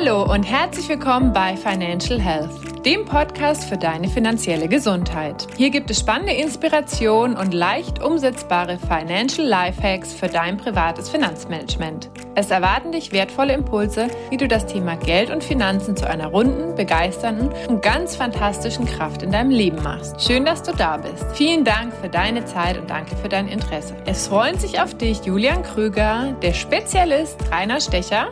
[0.00, 5.48] Hallo und herzlich willkommen bei Financial Health, dem Podcast für deine finanzielle Gesundheit.
[5.56, 12.10] Hier gibt es spannende Inspiration und leicht umsetzbare Financial Lifehacks für dein privates Finanzmanagement.
[12.36, 16.76] Es erwarten dich wertvolle Impulse, wie du das Thema Geld und Finanzen zu einer runden,
[16.76, 20.22] begeisternden und ganz fantastischen Kraft in deinem Leben machst.
[20.22, 21.26] Schön, dass du da bist.
[21.34, 23.96] Vielen Dank für deine Zeit und danke für dein Interesse.
[24.06, 28.28] Es freuen sich auf dich Julian Krüger, der Spezialist Rainer Stecher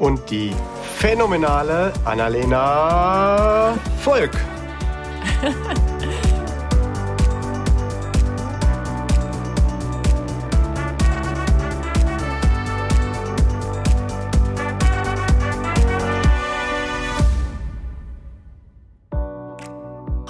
[0.00, 0.52] und die
[0.96, 4.32] phänomenale Annalena Volk.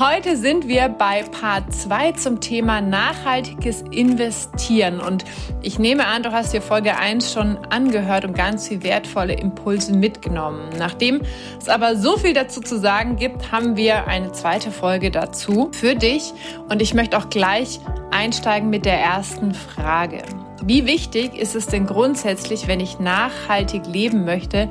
[0.00, 4.98] Heute sind wir bei Part 2 zum Thema nachhaltiges Investieren.
[4.98, 5.26] Und
[5.60, 9.92] ich nehme an, du hast dir Folge 1 schon angehört und ganz viel wertvolle Impulse
[9.92, 10.70] mitgenommen.
[10.78, 11.20] Nachdem
[11.58, 15.94] es aber so viel dazu zu sagen gibt, haben wir eine zweite Folge dazu für
[15.94, 16.32] dich.
[16.70, 17.78] Und ich möchte auch gleich
[18.10, 20.22] einsteigen mit der ersten Frage.
[20.62, 24.68] Wie wichtig ist es denn grundsätzlich, wenn ich nachhaltig leben möchte,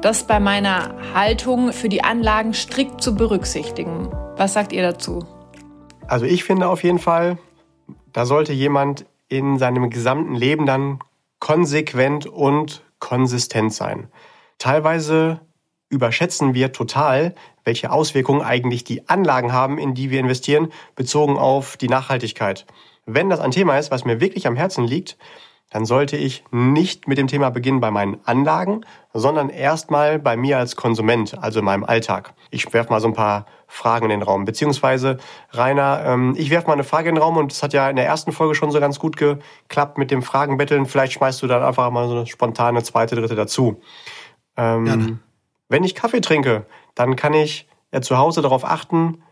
[0.00, 4.08] das bei meiner Haltung für die Anlagen strikt zu berücksichtigen?
[4.36, 5.26] Was sagt ihr dazu?
[6.06, 7.38] Also ich finde auf jeden Fall,
[8.12, 11.00] da sollte jemand in seinem gesamten Leben dann
[11.40, 14.08] konsequent und konsistent sein.
[14.58, 15.40] Teilweise
[15.88, 17.34] überschätzen wir total,
[17.64, 22.64] welche Auswirkungen eigentlich die Anlagen haben, in die wir investieren, bezogen auf die Nachhaltigkeit.
[23.06, 25.16] Wenn das ein Thema ist, was mir wirklich am Herzen liegt,
[25.72, 30.58] dann sollte ich nicht mit dem Thema beginnen bei meinen Anlagen, sondern erstmal bei mir
[30.58, 32.34] als Konsument, also in meinem Alltag.
[32.50, 34.44] Ich werfe mal so ein paar Fragen in den Raum.
[34.44, 35.16] Beziehungsweise,
[35.50, 37.96] Rainer, ähm, ich werfe mal eine Frage in den Raum und das hat ja in
[37.96, 40.84] der ersten Folge schon so ganz gut geklappt mit dem Fragenbetteln.
[40.84, 43.80] Vielleicht schmeißt du dann einfach mal so eine spontane zweite, dritte dazu.
[44.58, 45.20] Ähm,
[45.70, 49.22] wenn ich Kaffee trinke, dann kann ich ja zu Hause darauf achten,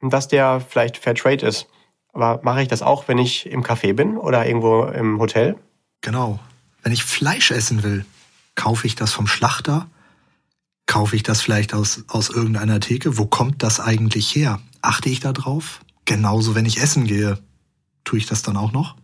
[0.00, 1.68] dass der vielleicht Fair Trade ist.
[2.12, 5.56] Aber mache ich das auch, wenn ich im Café bin oder irgendwo im Hotel?
[6.00, 6.38] Genau.
[6.82, 8.04] Wenn ich Fleisch essen will,
[8.54, 9.86] kaufe ich das vom Schlachter?
[10.86, 13.16] Kaufe ich das vielleicht aus, aus irgendeiner Theke?
[13.16, 14.60] Wo kommt das eigentlich her?
[14.82, 15.80] Achte ich da drauf?
[16.04, 17.38] Genauso, wenn ich essen gehe,
[18.04, 18.96] tue ich das dann auch noch?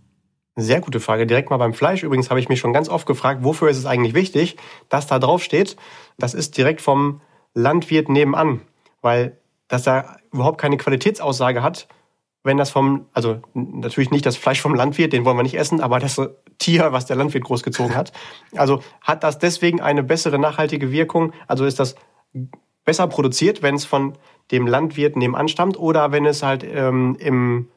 [0.56, 1.26] Sehr gute Frage.
[1.26, 2.02] Direkt mal beim Fleisch.
[2.02, 4.56] Übrigens habe ich mich schon ganz oft gefragt, wofür ist es eigentlich wichtig,
[4.88, 5.76] dass da drauf steht.
[6.18, 7.20] Das ist direkt vom
[7.54, 8.62] Landwirt nebenan,
[9.02, 9.38] weil
[9.68, 11.88] dass er überhaupt keine Qualitätsaussage hat,
[12.46, 15.80] wenn das vom, also natürlich nicht das Fleisch vom Landwirt, den wollen wir nicht essen,
[15.80, 16.20] aber das
[16.58, 18.12] Tier, was der Landwirt großgezogen hat.
[18.54, 21.32] Also hat das deswegen eine bessere nachhaltige Wirkung?
[21.46, 21.96] Also ist das
[22.84, 24.16] besser produziert, wenn es von
[24.50, 27.68] dem Landwirt nebenan stammt oder wenn es halt ähm, im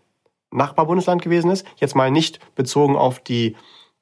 [0.51, 1.65] Nachbarbundesland gewesen ist?
[1.77, 3.57] Jetzt mal nicht bezogen auf die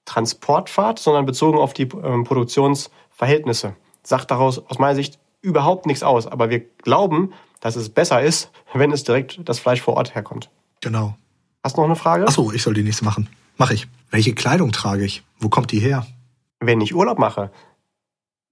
[0.06, 3.75] Transportfahrt, sondern bezogen auf die ähm, Produktionsverhältnisse.
[4.03, 6.27] Sagt daraus aus meiner Sicht überhaupt nichts aus.
[6.27, 10.50] Aber wir glauben, dass es besser ist, wenn es direkt das Fleisch vor Ort herkommt.
[10.81, 11.15] Genau.
[11.63, 12.25] Hast du noch eine Frage?
[12.27, 13.27] Ach so, ich soll die nächste machen.
[13.57, 13.88] Mache ich.
[14.11, 15.23] Welche Kleidung trage ich?
[15.39, 16.05] Wo kommt die her?
[16.59, 17.51] Wenn ich Urlaub mache,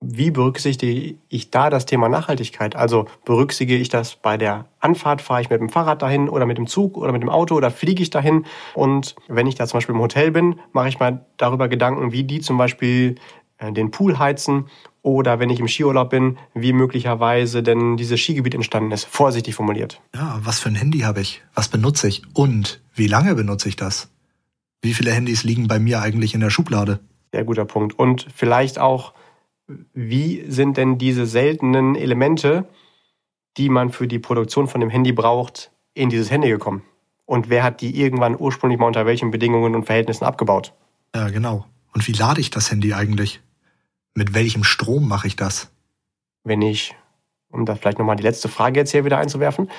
[0.01, 2.75] wie berücksichtige ich da das Thema Nachhaltigkeit?
[2.75, 6.57] Also berücksichtige ich das bei der Anfahrt, fahre ich mit dem Fahrrad dahin oder mit
[6.57, 8.45] dem Zug oder mit dem Auto oder fliege ich dahin?
[8.73, 12.23] Und wenn ich da zum Beispiel im Hotel bin, mache ich mal darüber Gedanken, wie
[12.23, 13.15] die zum Beispiel
[13.57, 14.67] äh, den Pool heizen
[15.05, 19.05] oder wenn ich im Skiurlaub bin, wie möglicherweise denn dieses Skigebiet entstanden ist.
[19.05, 20.01] Vorsichtig formuliert.
[20.15, 21.43] Ja, was für ein Handy habe ich?
[21.53, 22.23] Was benutze ich?
[22.33, 24.09] Und wie lange benutze ich das?
[24.81, 27.01] Wie viele Handys liegen bei mir eigentlich in der Schublade?
[27.31, 27.99] Sehr guter Punkt.
[27.99, 29.13] Und vielleicht auch,
[29.93, 32.67] wie sind denn diese seltenen Elemente,
[33.57, 36.81] die man für die Produktion von dem Handy braucht, in dieses Handy gekommen?
[37.25, 40.73] Und wer hat die irgendwann ursprünglich mal unter welchen Bedingungen und Verhältnissen abgebaut?
[41.15, 41.67] Ja, genau.
[41.93, 43.41] Und wie lade ich das Handy eigentlich?
[44.17, 45.69] Mit welchem Strom mache ich das?
[46.45, 46.95] Wenn ich,
[47.51, 49.69] um da vielleicht nochmal die letzte Frage jetzt hier wieder einzuwerfen,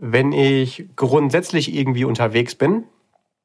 [0.00, 2.84] wenn ich grundsätzlich irgendwie unterwegs bin,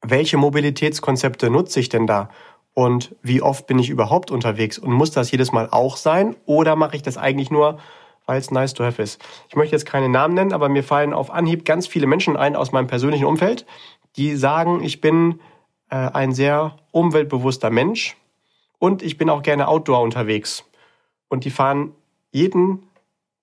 [0.00, 2.30] welche Mobilitätskonzepte nutze ich denn da?
[2.72, 4.78] Und wie oft bin ich überhaupt unterwegs?
[4.78, 6.34] Und muss das jedes Mal auch sein?
[6.46, 7.78] Oder mache ich das eigentlich nur,
[8.24, 9.22] weil es nice to have ist?
[9.50, 12.56] Ich möchte jetzt keine Namen nennen, aber mir fallen auf Anhieb ganz viele Menschen ein
[12.56, 13.66] aus meinem persönlichen Umfeld,
[14.16, 15.40] die sagen, ich bin
[15.90, 18.16] äh, ein sehr umweltbewusster Mensch
[18.80, 20.64] und ich bin auch gerne outdoor unterwegs.
[21.28, 21.92] Und die fahren
[22.32, 22.90] jeden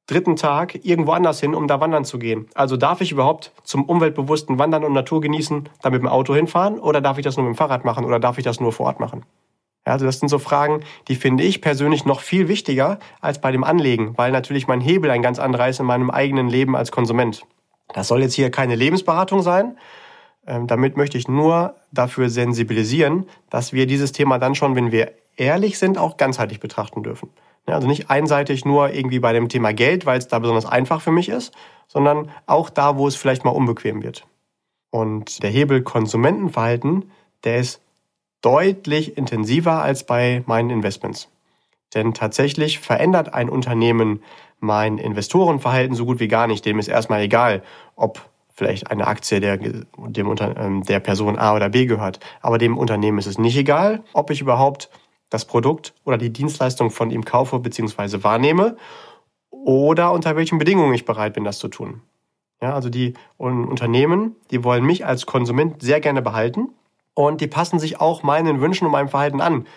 [0.08, 2.48] dritten Tag irgendwo anders hin, um da wandern zu gehen.
[2.56, 6.80] Also darf ich überhaupt zum umweltbewussten Wandern und Natur genießen, da mit dem Auto hinfahren
[6.80, 8.88] oder darf ich das nur mit dem Fahrrad machen oder darf ich das nur vor
[8.88, 9.26] Ort machen?
[9.86, 13.52] Ja, also das sind so Fragen, die finde ich persönlich noch viel wichtiger als bei
[13.52, 16.92] dem Anlegen, weil natürlich mein Hebel ein ganz anderer ist in meinem eigenen Leben als
[16.92, 17.44] Konsument.
[17.94, 19.78] Das soll jetzt hier keine Lebensberatung sein.
[20.46, 25.12] Ähm, damit möchte ich nur dafür sensibilisieren, dass wir dieses Thema dann schon, wenn wir
[25.38, 27.30] ehrlich sind, auch ganzheitlich betrachten dürfen.
[27.66, 31.12] Also nicht einseitig nur irgendwie bei dem Thema Geld, weil es da besonders einfach für
[31.12, 31.54] mich ist,
[31.88, 34.26] sondern auch da, wo es vielleicht mal unbequem wird.
[34.90, 37.12] Und der Hebel Konsumentenverhalten,
[37.44, 37.82] der ist
[38.42, 41.30] deutlich intensiver als bei meinen Investments.
[41.94, 44.24] Denn tatsächlich verändert ein Unternehmen
[44.60, 46.66] mein Investorenverhalten so gut wie gar nicht.
[46.66, 47.64] Dem ist erstmal egal,
[47.96, 48.22] ob
[48.54, 52.20] vielleicht eine Aktie der, dem, ähm, der Person A oder B gehört.
[52.42, 54.90] Aber dem Unternehmen ist es nicht egal, ob ich überhaupt
[55.30, 58.24] das Produkt oder die Dienstleistung von ihm kaufe bzw.
[58.24, 58.78] wahrnehme
[59.50, 62.02] oder unter welchen Bedingungen ich bereit bin, das zu tun.
[62.62, 66.70] Ja, also die Unternehmen, die wollen mich als Konsument sehr gerne behalten
[67.14, 69.68] und die passen sich auch meinen Wünschen und meinem Verhalten an.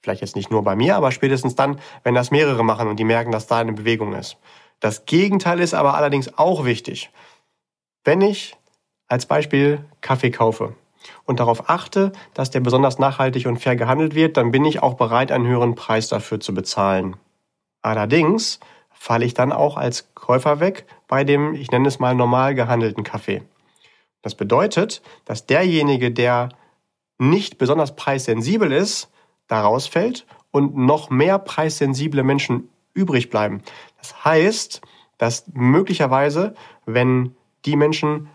[0.00, 3.04] Vielleicht jetzt nicht nur bei mir, aber spätestens dann, wenn das mehrere machen und die
[3.04, 4.36] merken, dass da eine Bewegung ist.
[4.80, 7.10] Das Gegenteil ist aber allerdings auch wichtig.
[8.02, 8.56] Wenn ich
[9.06, 10.74] als Beispiel Kaffee kaufe,
[11.24, 14.94] und darauf achte, dass der besonders nachhaltig und fair gehandelt wird, dann bin ich auch
[14.94, 17.16] bereit, einen höheren Preis dafür zu bezahlen.
[17.82, 18.60] Allerdings
[18.90, 23.04] falle ich dann auch als Käufer weg bei dem, ich nenne es mal, normal gehandelten
[23.04, 23.42] Kaffee.
[24.22, 26.48] Das bedeutet, dass derjenige, der
[27.18, 29.10] nicht besonders preissensibel ist,
[29.46, 33.62] da rausfällt und noch mehr preissensible Menschen übrig bleiben.
[33.98, 34.80] Das heißt,
[35.18, 36.54] dass möglicherweise,
[36.86, 37.36] wenn
[37.66, 38.30] die Menschen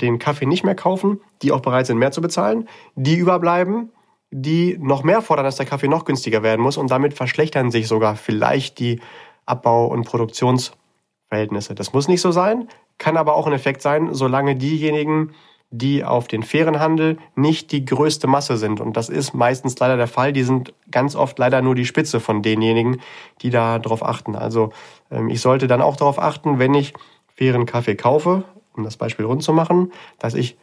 [0.00, 3.92] den Kaffee nicht mehr kaufen, die auch bereit sind, mehr zu bezahlen, die überbleiben,
[4.30, 7.88] die noch mehr fordern, dass der Kaffee noch günstiger werden muss und damit verschlechtern sich
[7.88, 9.00] sogar vielleicht die
[9.46, 11.74] Abbau- und Produktionsverhältnisse.
[11.74, 12.68] Das muss nicht so sein,
[12.98, 15.32] kann aber auch ein Effekt sein, solange diejenigen,
[15.70, 18.80] die auf den fairen Handel nicht die größte Masse sind.
[18.80, 20.32] Und das ist meistens leider der Fall.
[20.32, 23.00] Die sind ganz oft leider nur die Spitze von denjenigen,
[23.42, 24.34] die da drauf achten.
[24.34, 24.70] Also
[25.10, 26.94] ähm, ich sollte dann auch darauf achten, wenn ich
[27.28, 28.44] fairen Kaffee kaufe,
[28.78, 30.56] um das Beispiel rund zu machen, dass ich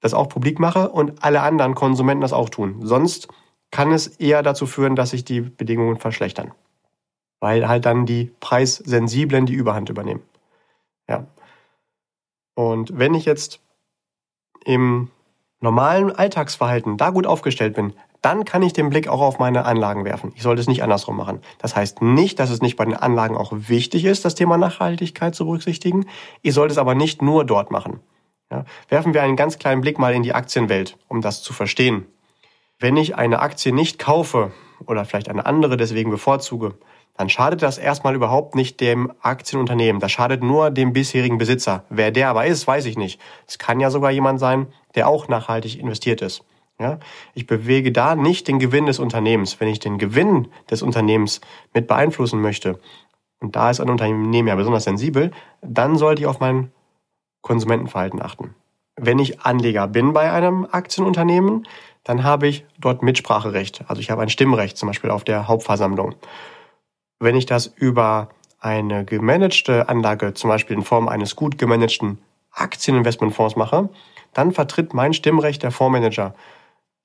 [0.00, 2.80] das auch publik mache und alle anderen Konsumenten das auch tun.
[2.82, 3.28] Sonst
[3.70, 6.52] kann es eher dazu führen, dass sich die Bedingungen verschlechtern.
[7.38, 10.22] Weil halt dann die Preissensiblen die Überhand übernehmen.
[11.08, 11.26] Ja.
[12.54, 13.60] Und wenn ich jetzt
[14.64, 15.10] im
[15.60, 20.04] normalen Alltagsverhalten da gut aufgestellt bin, dann kann ich den Blick auch auf meine Anlagen
[20.04, 20.32] werfen.
[20.36, 21.40] Ich sollte es nicht andersrum machen.
[21.58, 25.34] Das heißt nicht, dass es nicht bei den Anlagen auch wichtig ist, das Thema Nachhaltigkeit
[25.34, 26.06] zu berücksichtigen.
[26.42, 28.00] Ich sollte es aber nicht nur dort machen.
[28.50, 32.06] Ja, werfen wir einen ganz kleinen Blick mal in die Aktienwelt, um das zu verstehen.
[32.78, 34.52] Wenn ich eine Aktie nicht kaufe
[34.86, 36.74] oder vielleicht eine andere deswegen bevorzuge,
[37.16, 40.00] dann schadet das erstmal überhaupt nicht dem Aktienunternehmen.
[40.00, 41.84] Das schadet nur dem bisherigen Besitzer.
[41.90, 43.20] Wer der aber ist, weiß ich nicht.
[43.46, 46.42] Es kann ja sogar jemand sein, der auch nachhaltig investiert ist.
[46.80, 46.98] Ja,
[47.34, 49.60] ich bewege da nicht den Gewinn des Unternehmens.
[49.60, 51.42] Wenn ich den Gewinn des Unternehmens
[51.74, 52.80] mit beeinflussen möchte,
[53.38, 55.30] und da ist ein Unternehmen ja besonders sensibel,
[55.60, 56.72] dann sollte ich auf mein
[57.42, 58.54] Konsumentenverhalten achten.
[58.96, 61.66] Wenn ich Anleger bin bei einem Aktienunternehmen,
[62.02, 63.84] dann habe ich dort Mitspracherecht.
[63.86, 66.14] Also ich habe ein Stimmrecht, zum Beispiel auf der Hauptversammlung.
[67.18, 72.18] Wenn ich das über eine gemanagte Anlage, zum Beispiel in Form eines gut gemanagten
[72.52, 73.90] Aktieninvestmentfonds mache,
[74.32, 76.34] dann vertritt mein Stimmrecht der Fondsmanager.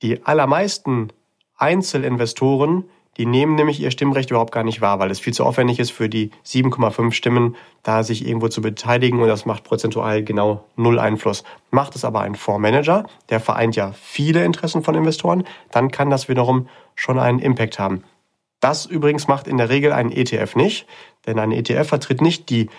[0.05, 1.11] Die allermeisten
[1.57, 2.83] Einzelinvestoren,
[3.17, 5.89] die nehmen nämlich ihr Stimmrecht überhaupt gar nicht wahr, weil es viel zu aufwendig ist
[5.89, 10.99] für die 7,5 Stimmen, da sich irgendwo zu beteiligen und das macht prozentual genau null
[10.99, 11.43] Einfluss.
[11.71, 16.29] Macht es aber ein Fondsmanager, der vereint ja viele Interessen von Investoren, dann kann das
[16.29, 18.03] wiederum schon einen Impact haben.
[18.59, 20.85] Das übrigens macht in der Regel ein ETF nicht,
[21.25, 22.69] denn ein ETF vertritt nicht die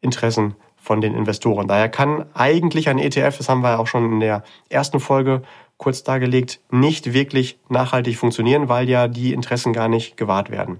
[0.00, 1.68] Interessen von den Investoren.
[1.68, 5.42] Daher kann eigentlich ein ETF, das haben wir auch schon in der ersten Folge
[5.80, 10.78] kurz dargelegt, nicht wirklich nachhaltig funktionieren, weil ja die Interessen gar nicht gewahrt werden.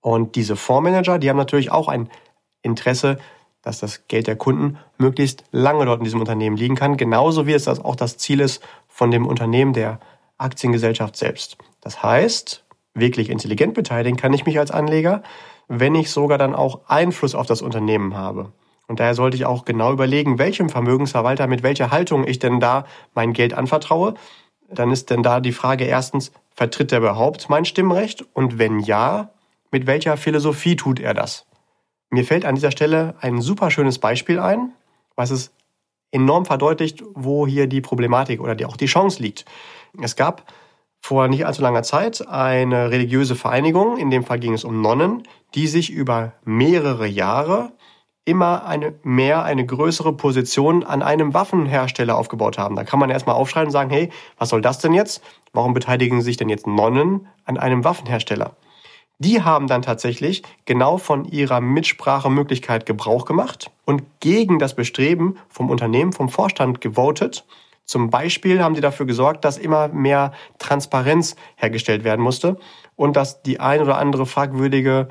[0.00, 2.10] Und diese Fondsmanager, die haben natürlich auch ein
[2.60, 3.18] Interesse,
[3.62, 7.52] dass das Geld der Kunden möglichst lange dort in diesem Unternehmen liegen kann, genauso wie
[7.52, 10.00] es das auch das Ziel ist von dem Unternehmen der
[10.36, 11.56] Aktiengesellschaft selbst.
[11.80, 15.22] Das heißt, wirklich intelligent beteiligen kann ich mich als Anleger,
[15.68, 18.52] wenn ich sogar dann auch Einfluss auf das Unternehmen habe.
[18.90, 22.86] Und daher sollte ich auch genau überlegen, welchem Vermögensverwalter mit welcher Haltung ich denn da
[23.14, 24.14] mein Geld anvertraue.
[24.68, 28.24] Dann ist denn da die Frage erstens, vertritt er überhaupt mein Stimmrecht?
[28.32, 29.30] Und wenn ja,
[29.70, 31.46] mit welcher Philosophie tut er das?
[32.10, 34.72] Mir fällt an dieser Stelle ein super schönes Beispiel ein,
[35.14, 35.52] was es
[36.10, 39.44] enorm verdeutlicht, wo hier die Problematik oder auch die Chance liegt.
[40.02, 40.52] Es gab
[40.98, 45.22] vor nicht allzu langer Zeit eine religiöse Vereinigung, in dem Fall ging es um Nonnen,
[45.54, 47.70] die sich über mehrere Jahre
[48.24, 52.76] immer eine mehr, eine größere Position an einem Waffenhersteller aufgebaut haben.
[52.76, 55.22] Da kann man erstmal aufschreiben und sagen, hey, was soll das denn jetzt?
[55.52, 58.56] Warum beteiligen sich denn jetzt Nonnen an einem Waffenhersteller?
[59.18, 65.68] Die haben dann tatsächlich genau von ihrer Mitsprachemöglichkeit Gebrauch gemacht und gegen das Bestreben vom
[65.68, 67.44] Unternehmen, vom Vorstand gewotet.
[67.84, 72.58] Zum Beispiel haben sie dafür gesorgt, dass immer mehr Transparenz hergestellt werden musste
[72.96, 75.08] und dass die ein oder andere fragwürdige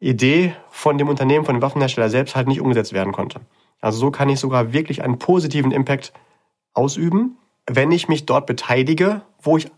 [0.00, 3.40] Idee von dem Unternehmen, von dem Waffenhersteller selbst halt nicht umgesetzt werden konnte.
[3.80, 6.12] Also so kann ich sogar wirklich einen positiven Impact
[6.74, 9.70] ausüben, wenn ich mich dort beteilige, wo ich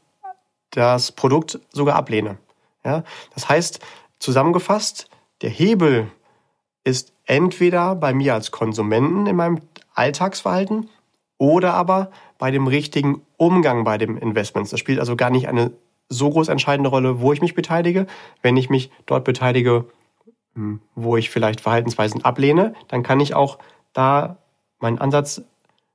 [0.70, 2.38] das Produkt sogar ablehne.
[2.84, 3.04] Ja?
[3.34, 3.80] Das heißt,
[4.18, 5.08] zusammengefasst,
[5.42, 6.10] der Hebel
[6.84, 9.60] ist entweder bei mir als Konsumenten in meinem
[9.94, 10.88] Alltagsverhalten
[11.38, 14.70] oder aber bei dem richtigen Umgang bei dem Investments.
[14.70, 15.72] Das spielt also gar nicht eine
[16.08, 18.06] so groß entscheidende Rolle, wo ich mich beteilige.
[18.42, 19.84] Wenn ich mich dort beteilige,
[20.58, 23.58] hm, wo ich vielleicht Verhaltensweisen ablehne, dann kann ich auch
[23.92, 24.38] da
[24.80, 25.42] meinen Ansatz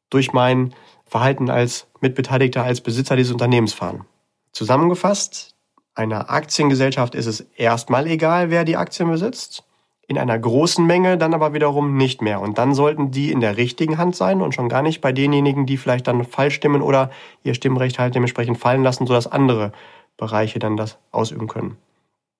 [0.10, 0.74] durch mein
[1.06, 4.06] Verhalten als Mitbeteiligter, als Besitzer dieses Unternehmens fahren.
[4.54, 5.54] Zusammengefasst,
[5.96, 9.66] einer Aktiengesellschaft ist es erstmal egal, wer die Aktien besitzt.
[10.08, 12.40] In einer großen Menge dann aber wiederum nicht mehr.
[12.40, 15.66] Und dann sollten die in der richtigen Hand sein und schon gar nicht bei denjenigen,
[15.66, 17.10] die vielleicht dann falsch stimmen oder
[17.44, 19.74] ihr Stimmrecht halt dementsprechend fallen lassen, sodass andere
[20.16, 21.78] Bereiche dann das ausüben können.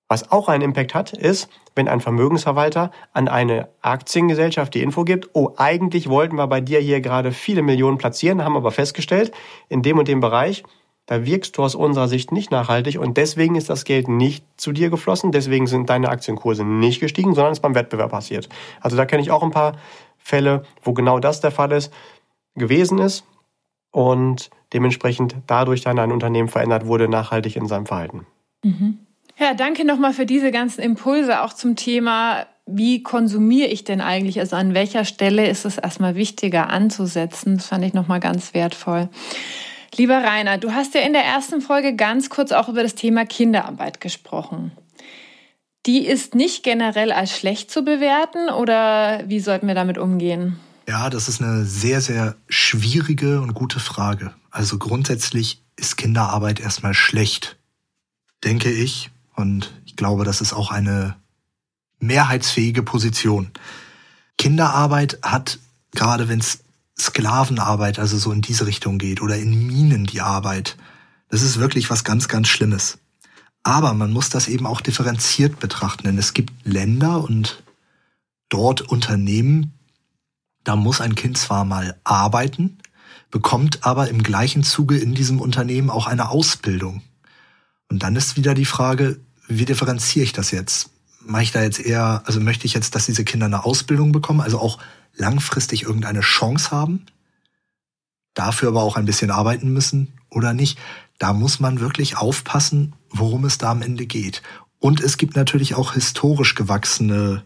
[0.08, 5.30] Was auch einen Impact hat, ist, wenn ein Vermögensverwalter an eine Aktiengesellschaft die Info gibt,
[5.32, 9.32] oh, eigentlich wollten wir bei dir hier gerade viele Millionen platzieren, haben aber festgestellt,
[9.68, 10.62] in dem und dem Bereich,
[11.06, 14.72] da wirkst du aus unserer Sicht nicht nachhaltig und deswegen ist das Geld nicht zu
[14.72, 18.48] dir geflossen, deswegen sind deine Aktienkurse nicht gestiegen, sondern es ist beim Wettbewerb passiert.
[18.80, 19.76] Also da kenne ich auch ein paar
[20.18, 21.92] Fälle, wo genau das der Fall ist,
[22.54, 23.24] gewesen ist
[23.90, 28.26] und dementsprechend dadurch dann ein Unternehmen verändert wurde, nachhaltig in seinem Verhalten.
[28.62, 28.98] Mhm.
[29.38, 34.40] Ja, danke nochmal für diese ganzen Impulse auch zum Thema, wie konsumiere ich denn eigentlich?
[34.40, 37.56] Also an welcher Stelle ist es erstmal wichtiger anzusetzen?
[37.56, 39.08] Das fand ich nochmal ganz wertvoll.
[39.96, 43.26] Lieber Rainer, du hast ja in der ersten Folge ganz kurz auch über das Thema
[43.26, 44.72] Kinderarbeit gesprochen.
[45.86, 50.58] Die ist nicht generell als schlecht zu bewerten oder wie sollten wir damit umgehen?
[50.88, 54.34] Ja, das ist eine sehr, sehr schwierige und gute Frage.
[54.50, 57.56] Also grundsätzlich ist Kinderarbeit erstmal schlecht,
[58.42, 59.10] denke ich.
[59.34, 61.16] Und ich glaube, das ist auch eine
[61.98, 63.50] mehrheitsfähige Position.
[64.38, 65.58] Kinderarbeit hat,
[65.92, 66.60] gerade wenn es
[66.98, 70.76] Sklavenarbeit, also so in diese Richtung geht, oder in Minen die Arbeit,
[71.28, 72.98] das ist wirklich was ganz, ganz Schlimmes.
[73.62, 77.62] Aber man muss das eben auch differenziert betrachten, denn es gibt Länder und
[78.48, 79.72] dort Unternehmen,
[80.62, 82.78] da muss ein Kind zwar mal arbeiten,
[83.30, 87.02] bekommt aber im gleichen Zuge in diesem Unternehmen auch eine Ausbildung.
[87.94, 90.90] Und dann ist wieder die Frage, wie differenziere ich das jetzt?
[91.20, 94.40] Mache ich da jetzt eher, also möchte ich jetzt, dass diese Kinder eine Ausbildung bekommen,
[94.40, 94.80] also auch
[95.14, 97.06] langfristig irgendeine Chance haben,
[98.34, 100.76] dafür aber auch ein bisschen arbeiten müssen oder nicht?
[101.18, 104.42] Da muss man wirklich aufpassen, worum es da am Ende geht.
[104.80, 107.44] Und es gibt natürlich auch historisch gewachsene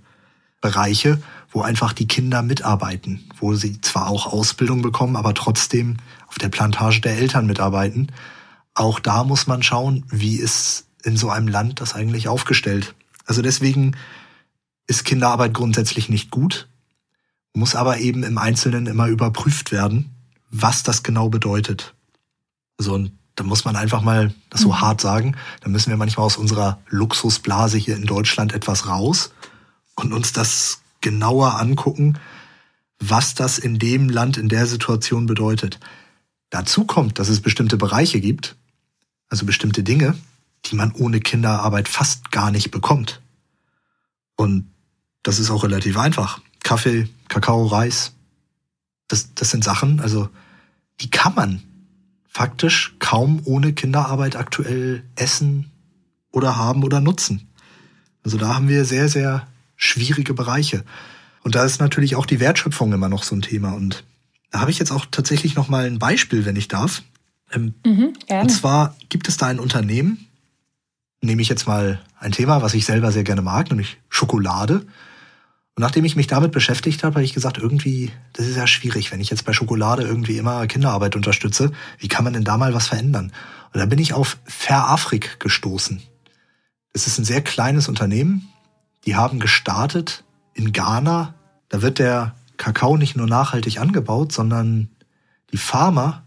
[0.62, 6.38] Bereiche, wo einfach die Kinder mitarbeiten, wo sie zwar auch Ausbildung bekommen, aber trotzdem auf
[6.38, 8.10] der Plantage der Eltern mitarbeiten.
[8.78, 12.94] Auch da muss man schauen, wie ist in so einem Land das eigentlich aufgestellt.
[13.26, 13.96] Also deswegen
[14.86, 16.68] ist Kinderarbeit grundsätzlich nicht gut,
[17.52, 20.14] muss aber eben im Einzelnen immer überprüft werden,
[20.48, 21.92] was das genau bedeutet.
[22.78, 24.80] So, und da muss man einfach mal das so mhm.
[24.80, 29.32] hart sagen, da müssen wir manchmal aus unserer Luxusblase hier in Deutschland etwas raus
[29.96, 32.16] und uns das genauer angucken,
[33.00, 35.80] was das in dem Land, in der Situation bedeutet.
[36.50, 38.54] Dazu kommt, dass es bestimmte Bereiche gibt,
[39.28, 40.16] also bestimmte Dinge,
[40.66, 43.20] die man ohne Kinderarbeit fast gar nicht bekommt.
[44.36, 44.70] Und
[45.22, 46.40] das ist auch relativ einfach.
[46.62, 48.12] Kaffee, Kakao, Reis,
[49.08, 50.28] das, das sind Sachen, also
[51.00, 51.62] die kann man
[52.28, 55.70] faktisch kaum ohne Kinderarbeit aktuell essen
[56.30, 57.48] oder haben oder nutzen.
[58.22, 60.84] Also da haben wir sehr, sehr schwierige Bereiche.
[61.42, 63.72] Und da ist natürlich auch die Wertschöpfung immer noch so ein Thema.
[63.72, 64.04] Und
[64.50, 67.02] da habe ich jetzt auch tatsächlich noch mal ein Beispiel, wenn ich darf.
[67.52, 70.26] Ähm, mhm, und zwar gibt es da ein Unternehmen,
[71.20, 74.86] nehme ich jetzt mal ein Thema, was ich selber sehr gerne mag, nämlich Schokolade.
[75.74, 79.12] Und nachdem ich mich damit beschäftigt habe, habe ich gesagt, irgendwie, das ist ja schwierig,
[79.12, 81.72] wenn ich jetzt bei Schokolade irgendwie immer Kinderarbeit unterstütze.
[81.98, 83.32] Wie kann man denn da mal was verändern?
[83.72, 86.02] Und da bin ich auf Fairafrik gestoßen.
[86.92, 88.48] Das ist ein sehr kleines Unternehmen,
[89.06, 90.24] die haben gestartet
[90.54, 91.34] in Ghana.
[91.68, 94.90] Da wird der Kakao nicht nur nachhaltig angebaut, sondern
[95.52, 96.24] die Farmer,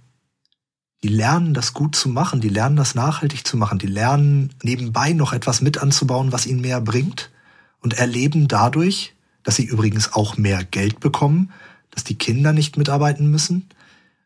[1.04, 5.14] die lernen das gut zu machen, die lernen das nachhaltig zu machen, die lernen nebenbei
[5.14, 7.32] noch etwas mit anzubauen, was ihnen mehr bringt
[7.80, 11.52] und erleben dadurch, dass sie übrigens auch mehr Geld bekommen,
[11.90, 13.70] dass die Kinder nicht mitarbeiten müssen.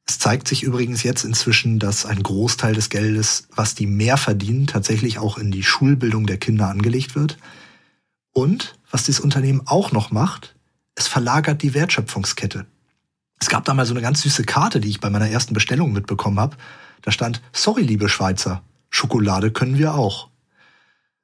[0.06, 4.68] Es zeigt sich übrigens jetzt inzwischen, dass ein Großteil des Geldes, was die mehr verdienen,
[4.68, 7.38] tatsächlich auch in die Schulbildung der Kinder angelegt wird.
[8.34, 10.56] Und was dieses Unternehmen auch noch macht,
[10.94, 12.68] es verlagert die Wertschöpfungskette.
[13.40, 15.92] Es gab da mal so eine ganz süße Karte, die ich bei meiner ersten Bestellung
[15.94, 16.58] mitbekommen habe.
[17.02, 20.30] Da stand, sorry, liebe Schweizer, Schokolade können wir auch.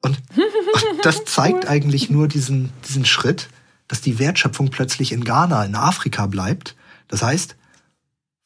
[0.01, 0.21] Und
[0.73, 3.49] Und das zeigt eigentlich nur diesen, diesen Schritt,
[3.87, 6.75] dass die Wertschöpfung plötzlich in Ghana, in Afrika bleibt.
[7.07, 7.55] Das heißt,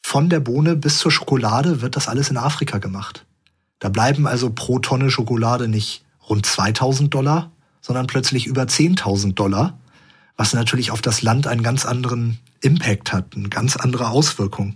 [0.01, 3.25] von der Bohne bis zur Schokolade wird das alles in Afrika gemacht.
[3.79, 9.77] Da bleiben also pro Tonne Schokolade nicht rund 2000 Dollar, sondern plötzlich über 10.000 Dollar,
[10.37, 14.75] was natürlich auf das Land einen ganz anderen Impact hat, eine ganz andere Auswirkung.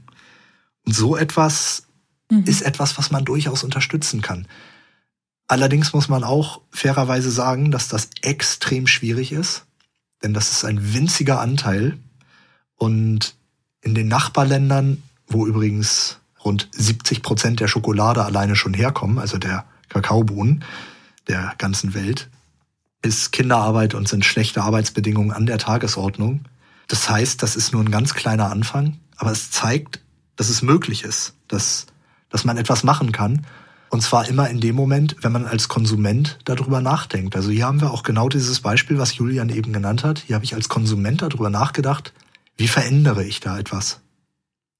[0.85, 1.83] Und so etwas
[2.29, 2.43] mhm.
[2.43, 4.47] ist etwas, was man durchaus unterstützen kann.
[5.47, 9.65] Allerdings muss man auch fairerweise sagen, dass das extrem schwierig ist,
[10.21, 11.97] denn das ist ein winziger Anteil.
[12.75, 13.35] Und
[13.81, 19.65] in den Nachbarländern, wo übrigens rund 70 Prozent der Schokolade alleine schon herkommen, also der
[19.89, 20.63] Kakaobohnen
[21.27, 22.29] der ganzen Welt,
[23.01, 26.45] ist Kinderarbeit und sind schlechte Arbeitsbedingungen an der Tagesordnung.
[26.89, 30.01] Das heißt, das ist nur ein ganz kleiner Anfang, aber es zeigt,
[30.35, 31.85] dass es möglich ist, dass,
[32.29, 33.45] dass man etwas machen kann
[33.89, 37.35] und zwar immer in dem Moment, wenn man als Konsument darüber nachdenkt.
[37.35, 40.19] Also hier haben wir auch genau dieses Beispiel, was Julian eben genannt hat.
[40.19, 42.13] Hier habe ich als Konsument darüber nachgedacht,
[42.55, 44.01] wie verändere ich da etwas?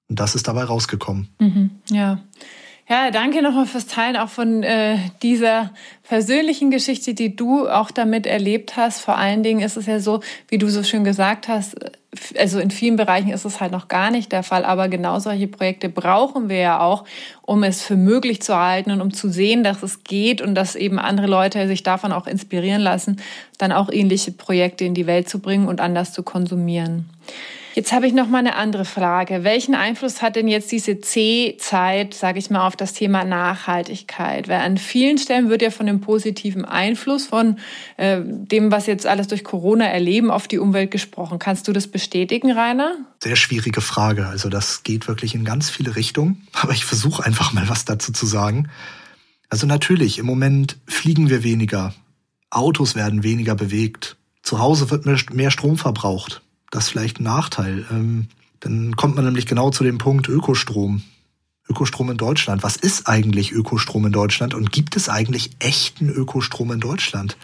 [0.10, 1.30] Und das ist dabei rausgekommen.
[1.40, 2.20] Mhm, ja.
[2.88, 5.72] Ja, danke nochmal fürs Teilen auch von äh, dieser
[6.04, 9.02] persönlichen Geschichte, die du auch damit erlebt hast.
[9.02, 11.76] Vor allen Dingen ist es ja so, wie du so schön gesagt hast,
[12.38, 15.48] also in vielen Bereichen ist es halt noch gar nicht der Fall, aber genau solche
[15.48, 17.06] Projekte brauchen wir ja auch,
[17.44, 20.76] um es für möglich zu halten und um zu sehen, dass es geht und dass
[20.76, 23.22] eben andere Leute sich davon auch inspirieren lassen,
[23.60, 27.10] dann auch ähnliche Projekte in die Welt zu bringen und anders zu konsumieren.
[27.80, 29.46] Jetzt habe ich noch mal eine andere Frage.
[29.46, 34.50] Welchen Einfluss hat denn jetzt diese C-Zeit, sage ich mal, auf das Thema Nachhaltigkeit?
[34.50, 37.58] Weil an vielen Stellen wird ja von dem positiven Einfluss von
[37.96, 41.40] äh, dem, was jetzt alles durch Corona erleben, auf die Umwelt gesprochen.
[41.40, 42.98] Kannst du das bestätigen, Rainer?
[43.24, 44.28] Sehr schwierige Frage.
[44.28, 46.46] Also das geht wirklich in ganz viele Richtungen.
[46.52, 48.68] Aber ich versuche einfach mal was dazu zu sagen.
[49.48, 51.94] Also natürlich, im Moment fliegen wir weniger.
[52.50, 54.18] Autos werden weniger bewegt.
[54.44, 57.86] Zu Hause wird mehr Strom verbraucht das ist vielleicht ein Nachteil.
[57.92, 58.28] Ähm,
[58.60, 61.04] dann kommt man nämlich genau zu dem Punkt Ökostrom.
[61.70, 62.64] Ökostrom in Deutschland.
[62.64, 67.38] Was ist eigentlich Ökostrom in Deutschland und gibt es eigentlich echten Ökostrom in Deutschland?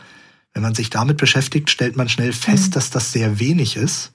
[0.53, 2.71] Wenn man sich damit beschäftigt, stellt man schnell fest, mhm.
[2.71, 4.13] dass das sehr wenig ist,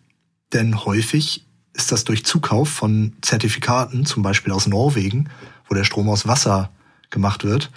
[0.52, 5.28] denn häufig ist das durch Zukauf von Zertifikaten, zum Beispiel aus Norwegen,
[5.68, 6.70] wo der Strom aus Wasser
[7.11, 7.70] gemacht wird,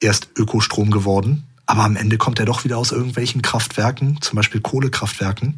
[0.00, 4.60] erst Ökostrom geworden, aber am Ende kommt er doch wieder aus irgendwelchen Kraftwerken, zum Beispiel
[4.60, 5.56] Kohlekraftwerken.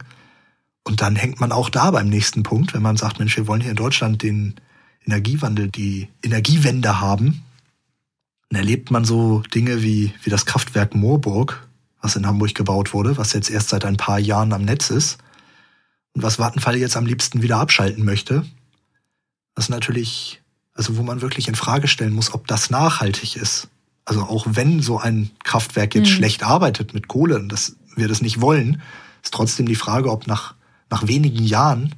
[0.85, 3.61] Und dann hängt man auch da beim nächsten Punkt, wenn man sagt, Mensch, wir wollen
[3.61, 4.55] hier in Deutschland den
[5.07, 7.43] Energiewandel, die Energiewende haben.
[8.49, 11.69] Dann erlebt man so Dinge wie, wie das Kraftwerk Moorburg,
[12.01, 15.19] was in Hamburg gebaut wurde, was jetzt erst seit ein paar Jahren am Netz ist.
[16.15, 18.45] Und was Vattenfall jetzt am liebsten wieder abschalten möchte.
[19.55, 20.43] Was natürlich,
[20.75, 23.69] also wo man wirklich in Frage stellen muss, ob das nachhaltig ist.
[24.05, 26.15] Also auch wenn so ein Kraftwerk jetzt mhm.
[26.15, 28.83] schlecht arbeitet mit Kohle, und das wir das nicht wollen,
[29.23, 30.55] ist trotzdem die Frage, ob nach
[30.93, 31.95] nach wenigen Jahren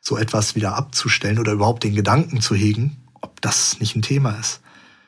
[0.00, 4.30] so etwas wieder abzustellen oder überhaupt den Gedanken zu hegen, ob das nicht ein Thema
[4.38, 4.60] ist.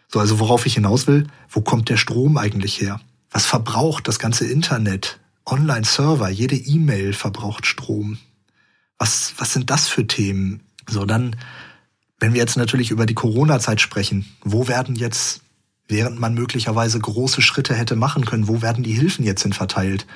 [0.09, 3.01] So, also worauf ich hinaus will, wo kommt der Strom eigentlich her?
[3.31, 5.21] Was verbraucht das ganze Internet?
[5.47, 8.19] Online-Server, jede E-Mail verbraucht Strom.
[8.99, 10.61] Was, was sind das für Themen?
[10.89, 11.37] So, dann,
[12.19, 15.43] wenn wir jetzt natürlich über die Corona-Zeit sprechen, wo werden jetzt,
[15.89, 20.07] während man möglicherweise große Schritte hätte machen können, wo werden die Hilfen jetzt hin verteilt?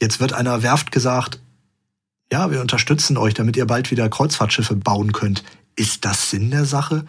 [0.00, 1.40] Jetzt wird einer Werft gesagt,
[2.32, 5.44] ja, wir unterstützen euch, damit ihr bald wieder Kreuzfahrtschiffe bauen könnt.
[5.76, 7.04] Ist das Sinn der Sache?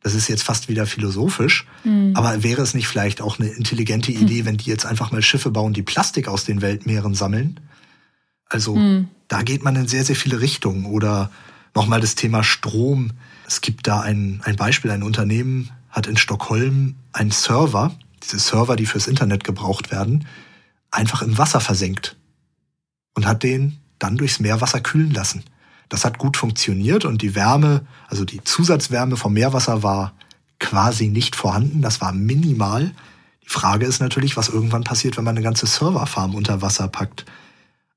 [0.00, 2.12] Das ist jetzt fast wieder philosophisch, mhm.
[2.14, 4.22] aber wäre es nicht vielleicht auch eine intelligente hm.
[4.22, 4.46] Idee, mhm.
[4.46, 7.58] wenn die jetzt einfach mal Schiffe bauen, die Plastik aus den Weltmeeren sammeln?
[8.50, 9.08] Also mhm.
[9.28, 10.84] da geht man in sehr, sehr viele Richtungen.
[10.84, 11.30] Oder
[11.74, 13.12] nochmal das Thema Strom.
[13.46, 18.76] Es gibt da ein, ein Beispiel, ein Unternehmen hat in Stockholm einen Server, diese Server,
[18.76, 20.26] die fürs Internet gebraucht werden,
[20.90, 22.16] einfach im Wasser versenkt
[23.14, 25.44] und hat den dann durchs Meerwasser kühlen lassen.
[25.88, 30.14] Das hat gut funktioniert und die Wärme, also die Zusatzwärme vom Meerwasser war
[30.58, 31.82] quasi nicht vorhanden.
[31.82, 32.92] Das war minimal.
[33.44, 37.26] Die Frage ist natürlich, was irgendwann passiert, wenn man eine ganze Serverfarm unter Wasser packt.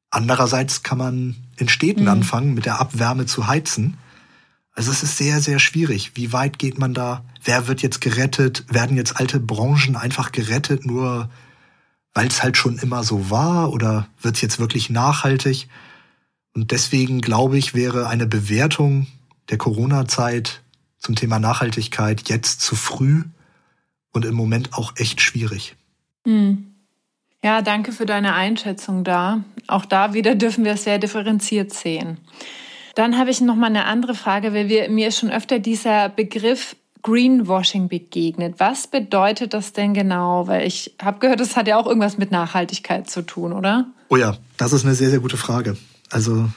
[0.10, 2.10] Andererseits kann man in Städten mhm.
[2.10, 3.98] anfangen, mit der Abwärme zu heizen.
[4.74, 6.12] Also es ist sehr, sehr schwierig.
[6.16, 7.24] Wie weit geht man da?
[7.44, 8.66] Wer wird jetzt gerettet?
[8.70, 11.30] Werden jetzt alte Branchen einfach gerettet, nur
[12.14, 13.72] weil es halt schon immer so war?
[13.72, 15.68] Oder wird es jetzt wirklich nachhaltig?
[16.58, 19.06] Und deswegen glaube ich, wäre eine Bewertung
[19.52, 20.62] der Corona-Zeit
[20.98, 23.26] zum Thema Nachhaltigkeit jetzt zu früh
[24.12, 25.76] und im Moment auch echt schwierig.
[26.26, 26.74] Hm.
[27.44, 29.44] Ja, danke für deine Einschätzung da.
[29.68, 32.18] Auch da wieder dürfen wir es sehr differenziert sehen.
[32.96, 36.10] Dann habe ich noch mal eine andere Frage, weil wir, mir ist schon öfter dieser
[36.10, 38.56] Begriff Greenwashing begegnet.
[38.58, 40.48] Was bedeutet das denn genau?
[40.48, 43.86] Weil ich habe gehört, das hat ja auch irgendwas mit Nachhaltigkeit zu tun, oder?
[44.10, 45.78] Oh ja, das ist eine sehr, sehr gute Frage.
[46.10, 46.50] Also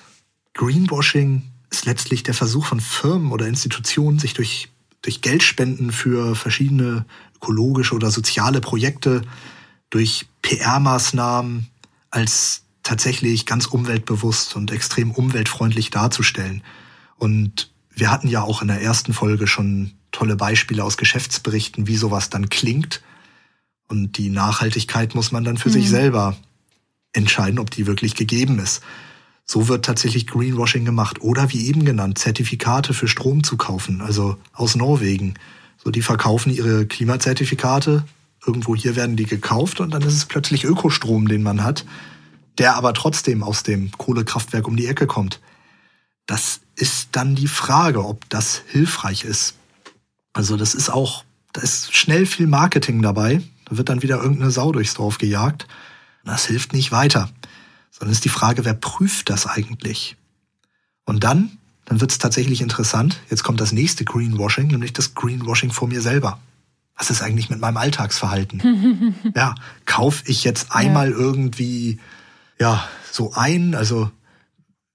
[0.55, 4.69] Greenwashing ist letztlich der Versuch von Firmen oder Institutionen, sich durch,
[5.03, 7.05] durch Geldspenden für verschiedene
[7.37, 9.23] ökologische oder soziale Projekte,
[9.89, 11.69] durch PR-Maßnahmen
[12.11, 16.63] als tatsächlich ganz umweltbewusst und extrem umweltfreundlich darzustellen.
[17.17, 21.97] Und wir hatten ja auch in der ersten Folge schon tolle Beispiele aus Geschäftsberichten, wie
[21.97, 23.03] sowas dann klingt.
[23.89, 25.75] Und die Nachhaltigkeit muss man dann für mhm.
[25.75, 26.37] sich selber
[27.13, 28.83] entscheiden, ob die wirklich gegeben ist.
[29.53, 31.23] So wird tatsächlich Greenwashing gemacht.
[31.23, 35.35] Oder wie eben genannt, Zertifikate für Strom zu kaufen, also aus Norwegen.
[35.83, 38.05] So, die verkaufen ihre Klimazertifikate.
[38.47, 41.85] Irgendwo hier werden die gekauft und dann ist es plötzlich Ökostrom, den man hat,
[42.59, 45.41] der aber trotzdem aus dem Kohlekraftwerk um die Ecke kommt.
[46.27, 49.57] Das ist dann die Frage, ob das hilfreich ist.
[50.33, 53.43] Also das ist auch, da ist schnell viel Marketing dabei.
[53.65, 55.67] Da wird dann wieder irgendeine Sau durchs Dorf gejagt.
[56.25, 57.29] Das hilft nicht weiter.
[58.01, 60.17] Sondern ist die Frage, wer prüft das eigentlich?
[61.05, 63.21] Und dann, dann wird es tatsächlich interessant.
[63.29, 66.41] Jetzt kommt das nächste Greenwashing, nämlich das Greenwashing vor mir selber.
[66.97, 69.15] Was ist eigentlich mit meinem Alltagsverhalten?
[69.37, 71.17] ja, kaufe ich jetzt einmal ja.
[71.17, 71.99] irgendwie,
[72.59, 74.11] ja, so ein, also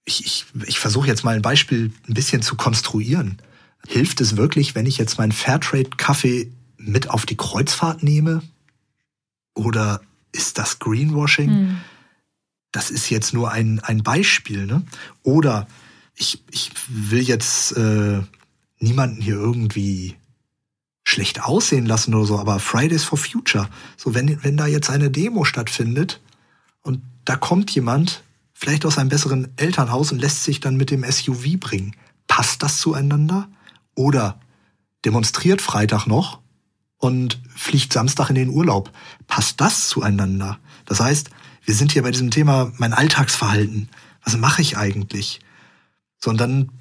[0.03, 3.37] ich, ich, ich versuche jetzt mal ein Beispiel ein bisschen zu konstruieren.
[3.87, 8.41] Hilft es wirklich, wenn ich jetzt meinen Fairtrade-Kaffee mit auf die Kreuzfahrt nehme?
[9.53, 11.49] Oder ist das Greenwashing?
[11.49, 11.81] Mhm.
[12.75, 14.65] Das ist jetzt nur ein, ein Beispiel.
[14.65, 14.83] Ne?
[15.23, 15.65] Oder
[16.13, 18.21] ich, ich will jetzt äh,
[18.79, 20.15] niemanden hier irgendwie
[21.05, 25.09] schlecht aussehen lassen oder so, aber Fridays for Future, so wenn, wenn da jetzt eine
[25.09, 26.19] Demo stattfindet
[26.81, 31.09] und da kommt jemand, vielleicht aus einem besseren Elternhaus und lässt sich dann mit dem
[31.09, 31.95] SUV bringen,
[32.27, 33.47] passt das zueinander?
[33.95, 34.38] Oder
[35.05, 36.39] demonstriert Freitag noch
[36.97, 38.91] und fliegt Samstag in den Urlaub.
[39.27, 40.59] Passt das zueinander?
[40.85, 41.29] Das heißt,
[41.65, 43.89] wir sind hier bei diesem Thema mein Alltagsverhalten.
[44.23, 45.39] Was mache ich eigentlich?
[46.19, 46.71] Sondern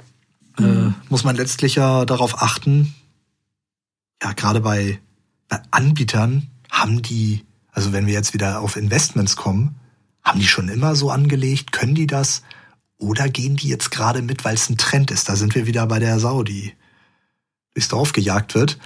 [0.58, 0.94] äh, mhm.
[1.08, 2.94] muss man letztlich ja darauf achten,
[4.22, 5.00] ja, gerade bei,
[5.48, 9.76] bei Anbietern haben die, also wenn wir jetzt wieder auf Investments kommen,
[10.22, 11.72] haben die schon immer so angelegt?
[11.72, 12.42] Können die das?
[12.96, 15.28] Oder gehen die jetzt gerade mit, weil es ein Trend ist?
[15.28, 16.72] Da sind wir wieder bei der Sau, die
[17.74, 18.78] durchs Dorf gejagt wird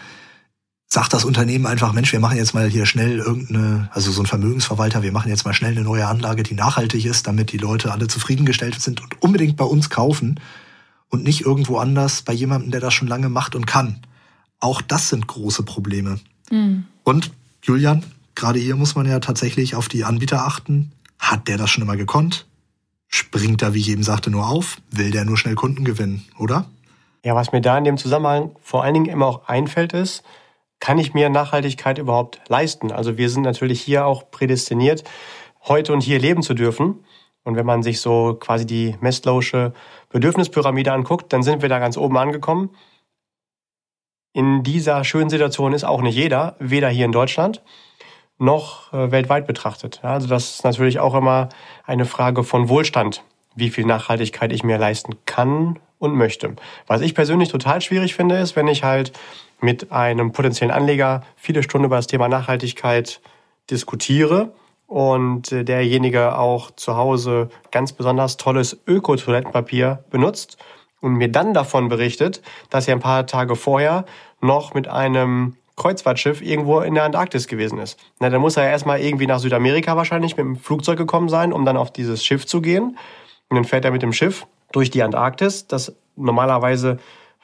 [0.89, 4.27] sagt das Unternehmen einfach, Mensch, wir machen jetzt mal hier schnell irgendeine, also so ein
[4.27, 7.93] Vermögensverwalter, wir machen jetzt mal schnell eine neue Anlage, die nachhaltig ist, damit die Leute
[7.93, 10.41] alle zufriedengestellt sind und unbedingt bei uns kaufen
[11.11, 14.01] und nicht irgendwo anders bei jemandem, der das schon lange macht und kann.
[14.61, 16.19] Auch das sind große Probleme.
[16.51, 16.87] Mhm.
[17.05, 18.03] Und Julian,
[18.35, 20.93] gerade hier muss man ja tatsächlich auf die Anbieter achten.
[21.19, 22.47] Hat der das schon immer gekonnt?
[23.09, 24.79] Springt er, wie ich eben sagte, nur auf?
[24.91, 26.67] Will der nur schnell Kunden gewinnen, oder?
[27.25, 30.23] Ja, was mir da in dem Zusammenhang vor allen Dingen immer auch einfällt, ist,
[30.81, 32.93] kann ich mir Nachhaltigkeit überhaupt leisten?
[32.93, 35.05] Also wir sind natürlich hier auch prädestiniert,
[35.67, 37.05] heute und hier leben zu dürfen.
[37.45, 39.73] Und wenn man sich so quasi die Maslow'sche
[40.11, 42.71] Bedürfnispyramide anguckt, dann sind wir da ganz oben angekommen.
[44.33, 47.63] In dieser schönen Situation ist auch nicht jeder, weder hier in Deutschland
[48.39, 50.01] noch äh, weltweit betrachtet.
[50.03, 51.49] Also das ist natürlich auch immer
[51.85, 53.25] eine Frage von Wohlstand,
[53.57, 56.55] wie viel Nachhaltigkeit ich mir leisten kann und möchte.
[56.87, 59.13] Was ich persönlich total schwierig finde, ist, wenn ich halt
[59.61, 63.21] mit einem potenziellen Anleger viele Stunden über das Thema Nachhaltigkeit
[63.71, 64.53] diskutiere
[64.87, 70.57] und äh, derjenige auch zu Hause ganz besonders tolles Öko-Toilettenpapier benutzt
[71.01, 74.05] und mir dann davon berichtet, dass er ein paar Tage vorher
[74.41, 77.99] noch mit einem Kreuzfahrtschiff irgendwo in der Antarktis gewesen ist.
[78.19, 81.65] Na, dann muss er erstmal irgendwie nach Südamerika wahrscheinlich mit dem Flugzeug gekommen sein, um
[81.65, 82.99] dann auf dieses Schiff zu gehen.
[83.49, 86.99] Und dann fährt er mit dem Schiff durch die Antarktis, das normalerweise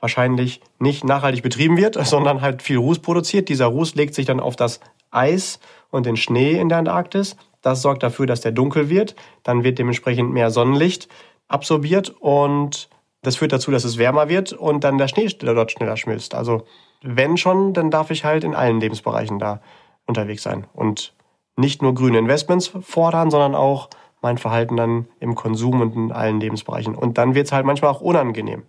[0.05, 3.49] wahrscheinlich nicht nachhaltig betrieben wird, sondern halt viel Ruß produziert.
[3.49, 7.37] Dieser Ruß legt sich dann auf das Eis und den Schnee in der Antarktis.
[7.63, 9.17] Das sorgt dafür, dass der dunkel wird.
[9.45, 11.09] Dann wird dementsprechend mehr Sonnenlicht
[11.49, 12.91] absorbiert und
[13.23, 16.35] das führt dazu, dass es wärmer wird und dann der Schnee dort schneller schmilzt.
[16.35, 16.67] Also
[17.03, 19.63] wenn schon, dann darf ich halt in allen Lebensbereichen da
[20.07, 21.15] unterwegs sein und
[21.57, 23.89] nicht nur grüne Investments fordern, sondern auch
[24.21, 26.95] mein Verhalten dann im Konsum und in allen Lebensbereichen.
[26.95, 28.65] Und dann wird es halt manchmal auch unangenehm.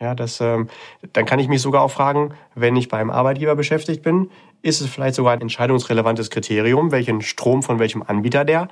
[0.00, 0.68] Ja, das, ähm,
[1.14, 4.30] dann kann ich mich sogar auch fragen, wenn ich beim Arbeitgeber beschäftigt bin,
[4.60, 8.68] ist es vielleicht sogar ein entscheidungsrelevantes Kriterium, welchen Strom von welchem Anbieter der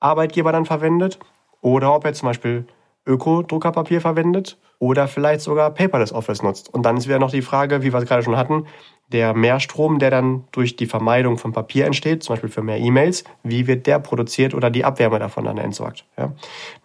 [0.00, 1.18] Arbeitgeber dann verwendet?
[1.60, 2.66] Oder ob er zum Beispiel
[3.06, 6.72] Öko-Druckerpapier verwendet oder vielleicht sogar Paperless Office nutzt.
[6.72, 8.66] Und dann ist wieder noch die Frage, wie wir es gerade schon hatten,
[9.12, 13.24] der Mehrstrom, der dann durch die Vermeidung von Papier entsteht, zum Beispiel für mehr E-Mails,
[13.44, 16.04] wie wird der produziert oder die Abwärme davon dann entsorgt.
[16.18, 16.32] Ja.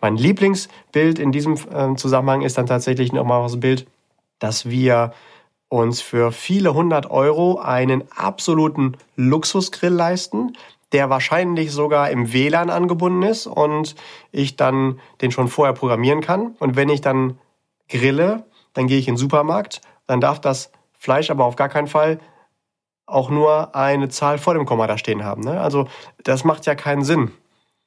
[0.01, 3.87] Mein Lieblingsbild in diesem äh, Zusammenhang ist dann tatsächlich nochmal das Bild,
[4.39, 5.13] dass wir
[5.67, 10.53] uns für viele hundert Euro einen absoluten Luxusgrill leisten,
[10.91, 13.95] der wahrscheinlich sogar im WLAN angebunden ist und
[14.31, 16.55] ich dann den schon vorher programmieren kann.
[16.59, 17.39] Und wenn ich dann
[17.89, 21.87] grille, dann gehe ich in den Supermarkt, dann darf das Fleisch aber auf gar keinen
[21.87, 22.19] Fall
[23.05, 25.43] auch nur eine Zahl vor dem Komma da stehen haben.
[25.43, 25.59] Ne?
[25.59, 25.87] Also
[26.23, 27.31] das macht ja keinen Sinn,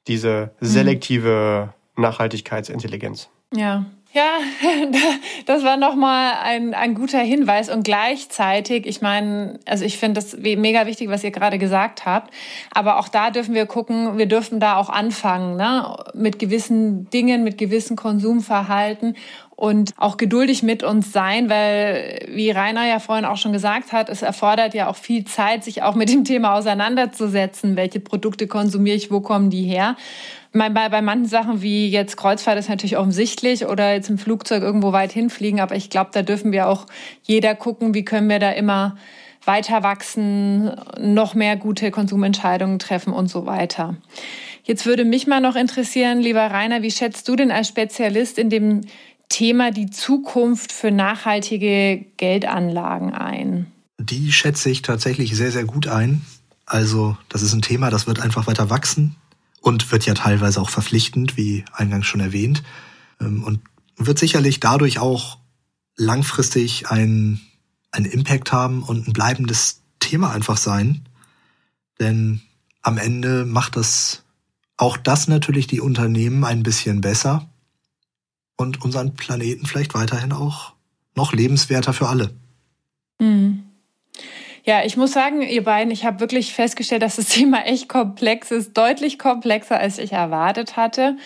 [0.07, 0.65] diese mhm.
[0.65, 3.29] selektive Nachhaltigkeitsintelligenz.
[3.53, 4.39] Ja, ja,
[5.45, 10.37] das war nochmal ein, ein guter Hinweis und gleichzeitig, ich meine, also ich finde das
[10.37, 12.33] mega wichtig, was ihr gerade gesagt habt,
[12.73, 15.97] aber auch da dürfen wir gucken, wir dürfen da auch anfangen, ne?
[16.13, 19.15] mit gewissen Dingen, mit gewissen Konsumverhalten
[19.57, 24.09] und auch geduldig mit uns sein, weil, wie Rainer ja vorhin auch schon gesagt hat,
[24.09, 27.75] es erfordert ja auch viel Zeit, sich auch mit dem Thema auseinanderzusetzen.
[27.75, 29.95] Welche Produkte konsumiere ich, wo kommen die her?
[30.55, 34.93] Bei, bei manchen Sachen wie jetzt Kreuzfahrt ist natürlich offensichtlich oder jetzt im Flugzeug irgendwo
[34.93, 36.85] weit hinfliegen, aber ich glaube, da dürfen wir auch
[37.23, 38.95] jeder gucken, wie können wir da immer
[39.43, 43.97] weiter wachsen, noch mehr gute Konsumentscheidungen treffen und so weiter.
[44.63, 48.49] Jetzt würde mich mal noch interessieren, lieber Rainer, wie schätzt du denn als Spezialist in
[48.49, 48.81] dem
[49.27, 53.67] Thema die Zukunft für nachhaltige Geldanlagen ein?
[53.99, 56.21] Die schätze ich tatsächlich sehr, sehr gut ein.
[56.65, 59.17] Also das ist ein Thema, das wird einfach weiter wachsen
[59.65, 62.61] und wird ja teilweise auch verpflichtend, wie eingangs schon erwähnt.
[63.19, 63.61] Ähm, und
[63.97, 65.39] wird sicherlich dadurch auch
[65.95, 67.41] langfristig ein,
[67.89, 71.09] einen Impact haben und ein bleibendes Thema einfach sein.
[71.99, 72.41] Denn
[72.83, 74.21] am Ende macht das
[74.77, 77.49] auch das natürlich die Unternehmen ein bisschen besser
[78.57, 80.73] und unseren Planeten vielleicht weiterhin auch
[81.15, 82.35] noch lebenswerter für alle.
[83.17, 83.63] Mhm.
[84.65, 88.49] Ja, ich muss sagen, ihr beiden, ich habe wirklich festgestellt, dass das Thema echt komplex
[88.49, 91.17] ist, deutlich komplexer, als ich erwartet hatte.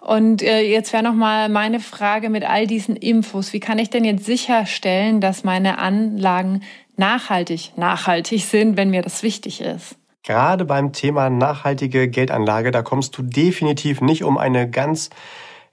[0.00, 3.90] Und äh, jetzt wäre noch mal meine Frage mit all diesen Infos: Wie kann ich
[3.90, 6.62] denn jetzt sicherstellen, dass meine Anlagen
[6.96, 9.96] nachhaltig nachhaltig sind, wenn mir das wichtig ist?
[10.22, 15.10] Gerade beim Thema nachhaltige Geldanlage, da kommst du definitiv nicht um eine ganz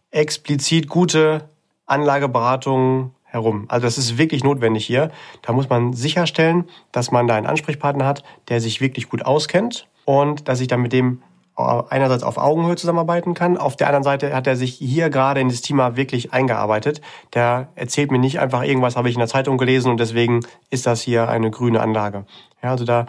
[0.09, 1.49] explizit gute
[1.85, 3.65] Anlageberatung herum.
[3.69, 5.09] Also das ist wirklich notwendig hier.
[5.41, 9.87] Da muss man sicherstellen, dass man da einen Ansprechpartner hat, der sich wirklich gut auskennt
[10.05, 11.21] und dass ich dann mit dem
[11.55, 13.57] einerseits auf Augenhöhe zusammenarbeiten kann.
[13.57, 17.01] Auf der anderen Seite hat er sich hier gerade in das Thema wirklich eingearbeitet.
[17.33, 20.39] Der erzählt mir nicht einfach irgendwas, habe ich in der Zeitung gelesen und deswegen
[20.69, 22.25] ist das hier eine grüne Anlage.
[22.63, 23.05] Ja, also da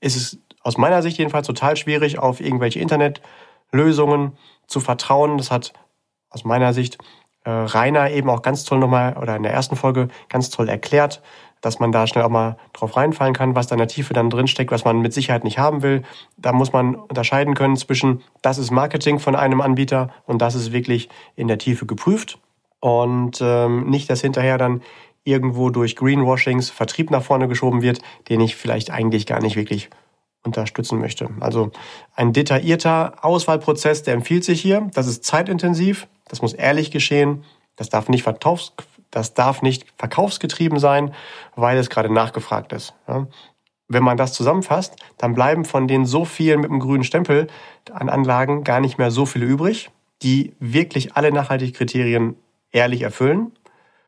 [0.00, 4.32] ist es aus meiner Sicht jedenfalls total schwierig, auf irgendwelche Internetlösungen
[4.66, 5.38] zu vertrauen.
[5.38, 5.72] Das hat
[6.30, 6.98] aus meiner Sicht
[7.44, 11.22] äh, Rainer eben auch ganz toll nochmal oder in der ersten Folge ganz toll erklärt,
[11.60, 14.30] dass man da schnell auch mal drauf reinfallen kann, was da in der Tiefe dann
[14.30, 16.02] drinsteckt, was man mit Sicherheit nicht haben will.
[16.36, 20.72] Da muss man unterscheiden können zwischen, das ist Marketing von einem Anbieter und das ist
[20.72, 22.38] wirklich in der Tiefe geprüft.
[22.80, 24.82] Und ähm, nicht, dass hinterher dann
[25.24, 29.90] irgendwo durch Greenwashings Vertrieb nach vorne geschoben wird, den ich vielleicht eigentlich gar nicht wirklich
[30.48, 31.28] unterstützen möchte.
[31.40, 31.70] Also
[32.14, 34.88] ein detaillierter Auswahlprozess, der empfiehlt sich hier.
[34.94, 37.44] Das ist zeitintensiv, das muss ehrlich geschehen,
[37.76, 38.72] das darf nicht, verkaufs
[39.10, 41.14] das darf nicht verkaufsgetrieben sein,
[41.56, 42.94] weil es gerade nachgefragt ist.
[43.06, 43.26] Ja.
[43.88, 47.46] Wenn man das zusammenfasst, dann bleiben von den so vielen mit dem grünen Stempel
[47.90, 49.90] an Anlagen gar nicht mehr so viele übrig,
[50.22, 52.36] die wirklich alle nachhaltigen Kriterien
[52.70, 53.52] ehrlich erfüllen.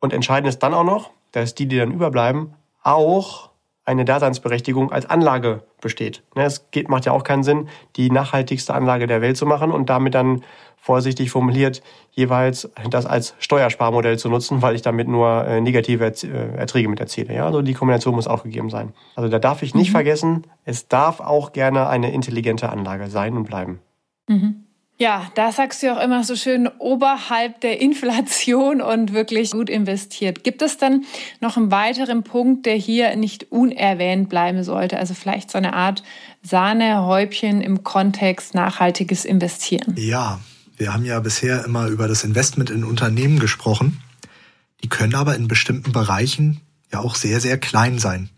[0.00, 3.49] Und entscheidend ist dann auch noch, dass die, die dann überbleiben, auch
[3.84, 6.22] eine Daseinsberechtigung als Anlage besteht.
[6.36, 9.72] Ne, es geht, macht ja auch keinen Sinn, die nachhaltigste Anlage der Welt zu machen
[9.72, 10.42] und damit dann
[10.76, 16.56] vorsichtig formuliert jeweils das als Steuersparmodell zu nutzen, weil ich damit nur äh, negative äh,
[16.56, 17.34] Erträge mit erziele.
[17.34, 18.92] Ja, also die Kombination muss auch gegeben sein.
[19.14, 19.92] Also da darf ich nicht mhm.
[19.92, 23.80] vergessen, es darf auch gerne eine intelligente Anlage sein und bleiben.
[24.28, 24.64] Mhm.
[25.00, 30.44] Ja, da sagst du auch immer so schön oberhalb der Inflation und wirklich gut investiert.
[30.44, 31.06] Gibt es dann
[31.40, 34.98] noch einen weiteren Punkt, der hier nicht unerwähnt bleiben sollte?
[34.98, 36.02] Also vielleicht so eine Art
[36.42, 39.94] Sahnehäubchen im Kontext nachhaltiges Investieren.
[39.96, 40.38] Ja,
[40.76, 44.02] wir haben ja bisher immer über das Investment in Unternehmen gesprochen.
[44.84, 46.60] Die können aber in bestimmten Bereichen
[46.92, 48.28] ja auch sehr, sehr klein sein.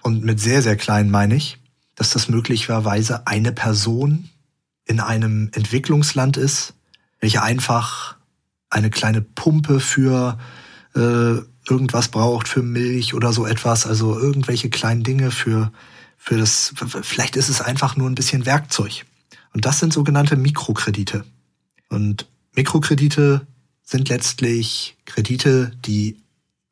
[0.00, 1.58] Und mit sehr, sehr klein meine ich,
[1.94, 4.30] dass das möglicherweise eine Person
[4.86, 6.74] in einem Entwicklungsland ist,
[7.20, 8.16] welche einfach
[8.70, 10.38] eine kleine Pumpe für
[10.94, 15.72] äh, irgendwas braucht, für Milch oder so etwas, also irgendwelche kleinen Dinge für,
[16.16, 16.72] für das,
[17.02, 19.04] vielleicht ist es einfach nur ein bisschen Werkzeug.
[19.52, 21.24] Und das sind sogenannte Mikrokredite.
[21.88, 23.46] Und Mikrokredite
[23.82, 26.18] sind letztlich Kredite, die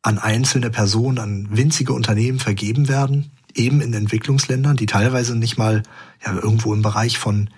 [0.03, 5.83] an einzelne Personen, an winzige Unternehmen vergeben werden, eben in Entwicklungsländern, die teilweise nicht mal
[6.24, 7.48] ja, irgendwo im Bereich von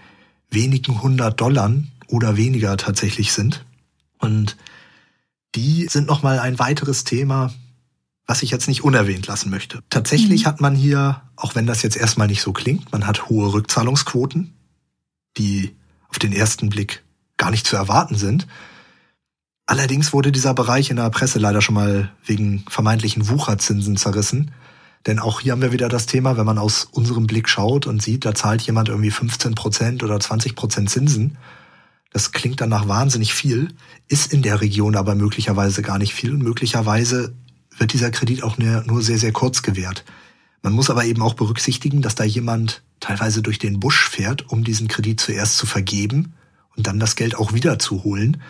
[0.51, 1.73] wenigen hundert Dollar
[2.09, 3.65] oder weniger tatsächlich sind.
[4.19, 4.57] Und
[5.55, 7.53] die sind nochmal ein weiteres Thema,
[8.27, 9.83] was ich jetzt nicht unerwähnt lassen möchte.
[9.91, 10.47] Tatsächlich mhm.
[10.47, 14.55] hat man hier, auch wenn das jetzt erstmal nicht so klingt, man hat hohe Rückzahlungsquoten,
[15.37, 15.77] die
[16.09, 17.05] auf den ersten Blick
[17.37, 18.47] gar nicht zu erwarten sind.
[19.67, 24.53] Allerdings wurde dieser Bereich in der Presse leider schon mal wegen vermeintlichen Wucherzinsen zerrissen.
[25.07, 28.03] Denn auch hier haben wir wieder das Thema, wenn man aus unserem Blick schaut und
[28.03, 31.39] sieht, da zahlt jemand irgendwie 15 Prozent oder 20 Prozent Zinsen.
[32.13, 33.75] Das klingt dann nach wahnsinnig viel,
[34.09, 37.35] ist in der Region aber möglicherweise gar nicht viel und möglicherweise
[37.79, 40.05] wird dieser Kredit auch nur sehr, sehr kurz gewährt.
[40.63, 44.65] Man muss aber eben auch berücksichtigen, dass da jemand teilweise durch den Busch fährt, um
[44.65, 46.35] diesen Kredit zuerst zu vergeben
[46.75, 48.43] und dann das Geld auch wieder zu holen.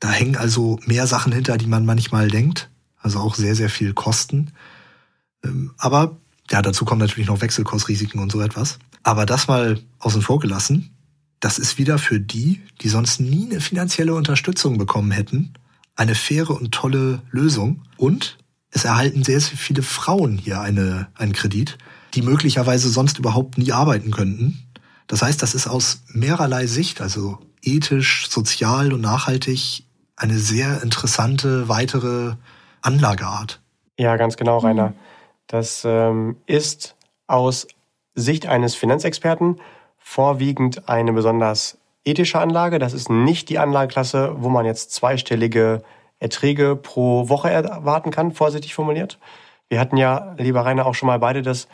[0.00, 2.70] Da hängen also mehr Sachen hinter, die man manchmal denkt.
[2.98, 4.52] Also auch sehr, sehr viel Kosten.
[5.44, 6.16] Ähm, aber
[6.50, 8.78] ja, dazu kommen natürlich noch Wechselkursrisiken und so etwas.
[9.02, 10.90] Aber das mal außen vor gelassen,
[11.38, 15.54] das ist wieder für die, die sonst nie eine finanzielle Unterstützung bekommen hätten,
[15.96, 17.82] eine faire und tolle Lösung.
[17.96, 18.38] Und
[18.70, 21.78] es erhalten sehr, sehr viele Frauen hier eine, einen Kredit,
[22.14, 24.66] die möglicherweise sonst überhaupt nie arbeiten könnten.
[25.06, 29.84] Das heißt, das ist aus mehrerlei Sicht, also ethisch, sozial und nachhaltig,
[30.16, 32.34] eine sehr interessante weitere
[32.82, 33.60] Anlageart.
[33.98, 34.94] Ja, ganz genau, Rainer.
[35.50, 36.94] Das ähm, ist
[37.26, 37.66] aus
[38.14, 39.60] Sicht eines Finanzexperten
[39.98, 42.78] vorwiegend eine besonders ethische Anlage.
[42.78, 45.82] Das ist nicht die Anlageklasse, wo man jetzt zweistellige
[46.20, 49.18] Erträge pro Woche erwarten kann, vorsichtig formuliert.
[49.68, 51.66] Wir hatten ja, lieber Rainer, auch schon mal beide das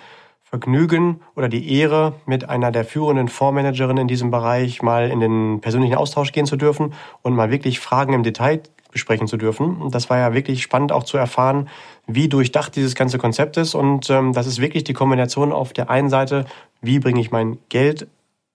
[0.42, 5.60] Vergnügen oder die Ehre, mit einer der führenden Fondsmanagerinnen in diesem Bereich mal in den
[5.60, 8.62] persönlichen Austausch gehen zu dürfen und mal wirklich Fragen im Detail
[8.96, 9.90] besprechen zu dürfen.
[9.90, 11.68] Das war ja wirklich spannend auch zu erfahren,
[12.06, 13.74] wie durchdacht dieses ganze Konzept ist.
[13.74, 16.46] Und ähm, das ist wirklich die Kombination auf der einen Seite,
[16.80, 18.08] wie bringe ich mein Geld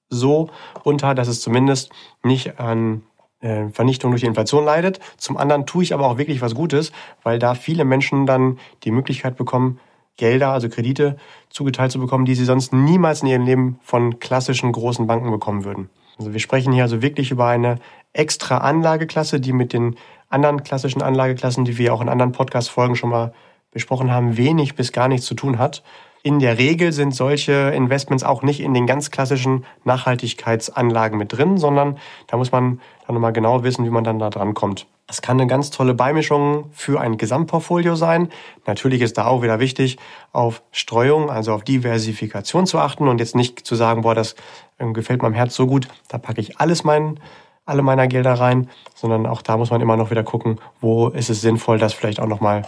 [0.10, 0.50] so
[0.84, 1.92] unter, dass es zumindest
[2.24, 3.04] nicht an
[3.42, 5.00] äh, Vernichtung durch die Inflation leidet.
[5.18, 8.92] Zum anderen tue ich aber auch wirklich was Gutes, weil da viele Menschen dann die
[8.92, 9.80] Möglichkeit bekommen,
[10.18, 11.18] Gelder, also Kredite
[11.50, 15.66] zugeteilt zu bekommen, die sie sonst niemals in ihrem Leben von klassischen großen Banken bekommen
[15.66, 15.90] würden.
[16.18, 17.78] Also wir sprechen hier also wirklich über eine
[18.14, 19.96] extra Anlageklasse, die mit den
[20.32, 23.34] anderen klassischen Anlageklassen, die wir auch in anderen Podcast-Folgen schon mal
[23.72, 25.84] besprochen haben, wenig bis gar nichts zu tun hat.
[26.24, 31.58] In der Regel sind solche Investments auch nicht in den ganz klassischen Nachhaltigkeitsanlagen mit drin,
[31.58, 34.86] sondern da muss man dann nochmal genau wissen, wie man dann da dran kommt.
[35.08, 38.30] Das kann eine ganz tolle Beimischung für ein Gesamtportfolio sein.
[38.68, 39.98] Natürlich ist da auch wieder wichtig,
[40.32, 44.36] auf Streuung, also auf Diversifikation zu achten und jetzt nicht zu sagen, boah, das
[44.80, 47.20] ähm, gefällt meinem Herz so gut, da packe ich alles mein,
[47.66, 51.30] alle meiner Gelder rein, sondern auch da muss man immer noch wieder gucken, wo ist
[51.30, 52.64] es sinnvoll, das vielleicht auch nochmal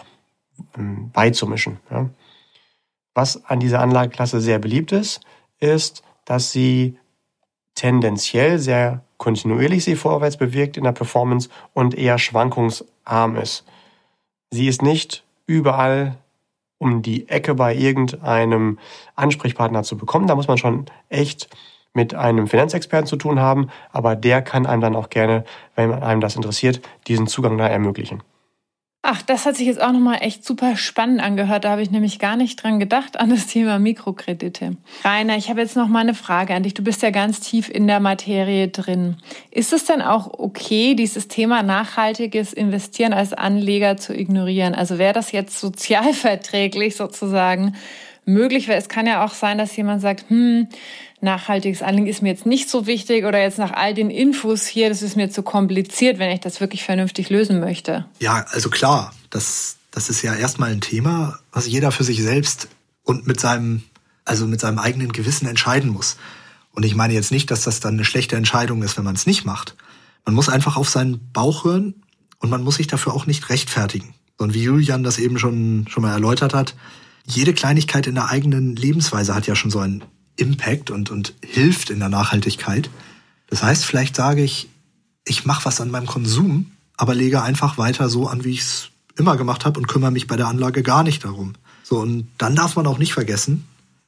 [0.78, 1.80] ähm, beizumischen.
[1.90, 2.10] Ja.
[3.14, 5.22] Was an dieser Anlageklasse sehr beliebt ist,
[5.60, 6.98] ist, dass sie
[7.76, 13.66] tendenziell sehr kontinuierlich sie vorwärts bewirkt in der Performance und eher schwankungsarm ist.
[14.52, 16.18] Sie ist nicht überall
[16.78, 18.78] um die Ecke bei irgendeinem
[19.16, 20.28] Ansprechpartner zu bekommen.
[20.28, 21.50] Da muss man schon echt
[21.94, 25.44] mit einem Finanzexperten zu tun haben, aber der kann einem dann auch gerne,
[25.76, 28.24] wenn einem das interessiert, diesen Zugang da ermöglichen.
[29.06, 31.66] Ach, das hat sich jetzt auch nochmal echt super spannend angehört.
[31.66, 34.78] Da habe ich nämlich gar nicht dran gedacht, an das Thema Mikrokredite.
[35.04, 36.74] Rainer, ich habe jetzt noch mal eine Frage an dich.
[36.74, 39.18] Du bist ja ganz tief in der Materie drin.
[39.52, 44.74] Ist es denn auch okay, dieses Thema nachhaltiges Investieren als Anleger zu ignorieren?
[44.74, 47.76] Also wäre das jetzt sozialverträglich sozusagen
[48.24, 48.70] möglich?
[48.70, 50.70] Weil es kann ja auch sein, dass jemand sagt, hm,
[51.24, 54.90] nachhaltiges Anlegen ist mir jetzt nicht so wichtig oder jetzt nach all den Infos hier,
[54.90, 58.06] das ist mir zu kompliziert, wenn ich das wirklich vernünftig lösen möchte.
[58.20, 62.68] Ja, also klar, das, das ist ja erstmal ein Thema, was jeder für sich selbst
[63.04, 63.84] und mit seinem,
[64.26, 66.18] also mit seinem eigenen Gewissen entscheiden muss.
[66.72, 69.26] Und ich meine jetzt nicht, dass das dann eine schlechte Entscheidung ist, wenn man es
[69.26, 69.76] nicht macht.
[70.26, 72.04] Man muss einfach auf seinen Bauch hören
[72.40, 74.14] und man muss sich dafür auch nicht rechtfertigen.
[74.38, 76.76] Und wie Julian das eben schon, schon mal erläutert hat,
[77.26, 80.04] jede Kleinigkeit in der eigenen Lebensweise hat ja schon so einen
[80.36, 82.90] Impact und, und hilft in der Nachhaltigkeit.
[83.48, 84.70] Das heißt, vielleicht sage ich,
[85.26, 88.90] ich mache was an meinem Konsum, aber lege einfach weiter so an, wie ich es
[89.16, 91.54] immer gemacht habe und kümmere mich bei der Anlage gar nicht darum.
[91.84, 93.66] So, und dann darf man auch nicht vergessen,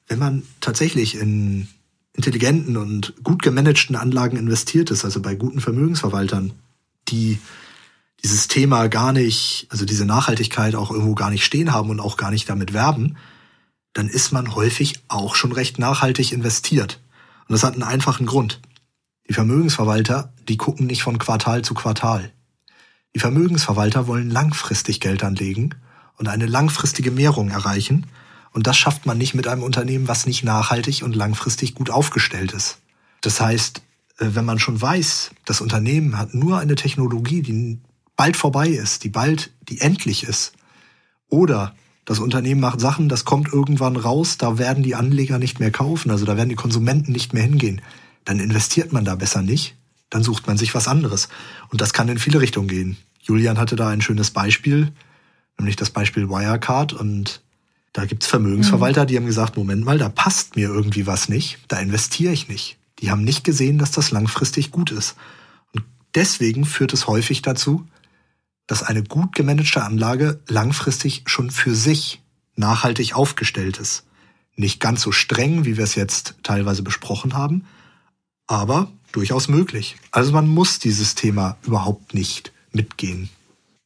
[0.08, 1.68] wenn man tatsächlich in
[2.14, 6.54] intelligenten und gut gemanagten Anlagen investiert ist, also bei guten Vermögensverwaltern,
[7.10, 7.40] die
[8.24, 12.18] dieses Thema gar nicht, also diese Nachhaltigkeit auch irgendwo gar nicht stehen haben und auch
[12.18, 13.18] gar nicht damit werben,
[13.96, 17.00] dann ist man häufig auch schon recht nachhaltig investiert.
[17.48, 18.62] Und das hat einen einfachen Grund.
[19.28, 22.32] Die Vermögensverwalter, die gucken nicht von Quartal zu Quartal.
[23.16, 25.76] Die Vermögensverwalter wollen langfristig Geld anlegen
[26.18, 28.06] und eine langfristige Mehrung erreichen.
[28.52, 32.52] Und das schafft man nicht mit einem Unternehmen, was nicht nachhaltig und langfristig gut aufgestellt
[32.52, 32.80] ist.
[33.22, 33.82] Das heißt,
[34.18, 37.80] äh, wenn man schon weiß, das Unternehmen hat nur eine Technologie, die
[38.18, 40.52] bald vorbei ist, die bald, die endlich ist,
[41.30, 41.74] oder
[42.06, 46.12] Das Unternehmen macht Sachen, das kommt irgendwann raus, da werden die Anleger nicht mehr kaufen,
[46.12, 47.82] also da werden die Konsumenten nicht mehr hingehen.
[48.26, 49.76] Dann investiert man da besser nicht,
[50.12, 51.30] dann sucht man sich was anderes.
[51.70, 52.98] Und das kann in viele Richtungen gehen.
[53.22, 54.92] Julian hatte da ein schönes Beispiel,
[55.58, 57.42] nämlich das Beispiel Wirecard und
[57.92, 59.08] da gibt's Vermögensverwalter, mhm.
[59.08, 62.78] die haben gesagt, Moment mal, da passt mir irgendwie was nicht, da investiere ich nicht.
[63.00, 65.16] Die haben nicht gesehen, dass das langfristig gut ist.
[65.74, 65.84] Und
[66.14, 67.88] deswegen führt es häufig dazu,
[68.68, 72.22] dass eine gut gemanagte Anlage langfristig schon für sich
[72.56, 74.06] nachhaltig aufgestellt ist.
[74.56, 77.66] Nicht ganz so streng, wie wir es jetzt teilweise besprochen haben,
[78.48, 79.98] aber durchaus möglich.
[80.12, 83.30] Also man muss dieses Thema überhaupt nicht mitgehen.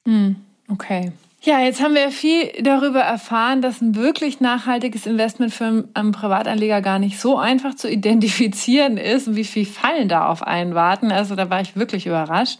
[0.07, 0.35] Hm,
[0.67, 1.11] okay.
[1.41, 6.81] Ja, jetzt haben wir viel darüber erfahren, dass ein wirklich nachhaltiges Investment für einen Privatanleger
[6.81, 11.13] gar nicht so einfach zu identifizieren ist und wie viel Fallen da auf einen warten.
[11.13, 12.59] Also da war ich wirklich überrascht.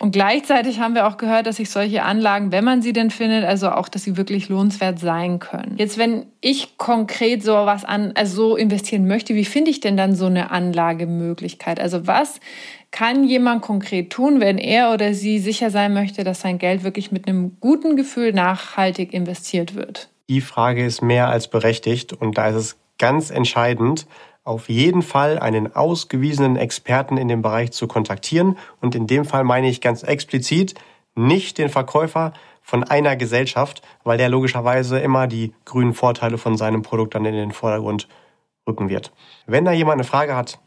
[0.00, 3.44] Und gleichzeitig haben wir auch gehört, dass sich solche Anlagen, wenn man sie denn findet,
[3.44, 5.76] also auch, dass sie wirklich lohnenswert sein können.
[5.78, 9.96] Jetzt, wenn ich konkret so was an, also so investieren möchte, wie finde ich denn
[9.96, 11.78] dann so eine Anlagemöglichkeit?
[11.78, 12.40] Also was
[12.96, 17.12] kann jemand konkret tun, wenn er oder sie sicher sein möchte, dass sein Geld wirklich
[17.12, 20.08] mit einem guten Gefühl nachhaltig investiert wird?
[20.30, 24.06] Die Frage ist mehr als berechtigt und da ist es ganz entscheidend,
[24.44, 28.56] auf jeden Fall einen ausgewiesenen Experten in dem Bereich zu kontaktieren.
[28.80, 30.74] Und in dem Fall meine ich ganz explizit
[31.14, 32.32] nicht den Verkäufer
[32.62, 37.34] von einer Gesellschaft, weil der logischerweise immer die grünen Vorteile von seinem Produkt dann in
[37.34, 38.08] den Vordergrund
[38.66, 39.12] rücken wird.
[39.46, 40.58] Wenn da jemand eine Frage hat,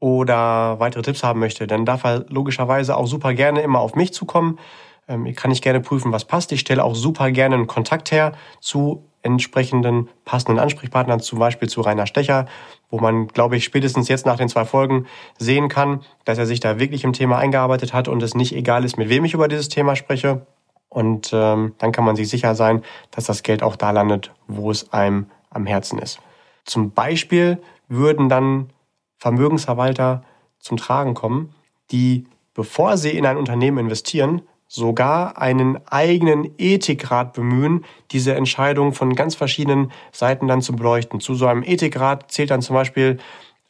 [0.00, 4.12] oder weitere Tipps haben möchte, dann darf er logischerweise auch super gerne immer auf mich
[4.12, 4.58] zukommen.
[5.08, 6.52] Ähm, kann ich gerne prüfen, was passt.
[6.52, 11.80] Ich stelle auch super gerne einen Kontakt her zu entsprechenden passenden Ansprechpartnern, zum Beispiel zu
[11.80, 12.46] Rainer Stecher,
[12.90, 15.06] wo man, glaube ich, spätestens jetzt nach den zwei Folgen
[15.38, 18.84] sehen kann, dass er sich da wirklich im Thema eingearbeitet hat und es nicht egal
[18.84, 20.46] ist, mit wem ich über dieses Thema spreche.
[20.88, 24.70] Und ähm, dann kann man sich sicher sein, dass das Geld auch da landet, wo
[24.70, 26.20] es einem am Herzen ist.
[26.64, 28.70] Zum Beispiel würden dann
[29.18, 30.22] Vermögensverwalter
[30.58, 31.54] zum Tragen kommen,
[31.90, 39.14] die, bevor sie in ein Unternehmen investieren, sogar einen eigenen Ethikrat bemühen, diese Entscheidung von
[39.14, 41.20] ganz verschiedenen Seiten dann zu beleuchten.
[41.20, 43.18] Zu so einem Ethikrat zählt dann zum Beispiel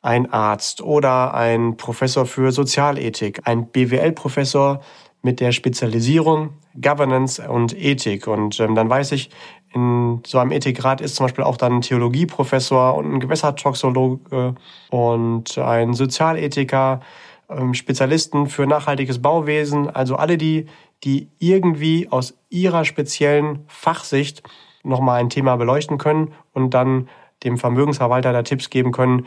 [0.03, 4.81] ein Arzt oder ein Professor für Sozialethik, ein BWL-Professor
[5.23, 8.27] mit der Spezialisierung Governance und Ethik.
[8.27, 9.31] Und ähm, dann weiß ich,
[9.79, 14.55] in so einem Ethikrat ist zum Beispiel auch dann ein Theologieprofessor und ein Gewässertoxologe
[14.91, 17.01] und ein Sozialethiker,
[17.49, 20.67] ähm, Spezialisten für nachhaltiges Bauwesen, also alle die,
[21.05, 24.43] die irgendwie aus ihrer speziellen Fachsicht
[24.83, 27.09] nochmal ein Thema beleuchten können und dann
[27.45, 29.27] dem Vermögensverwalter da Tipps geben können,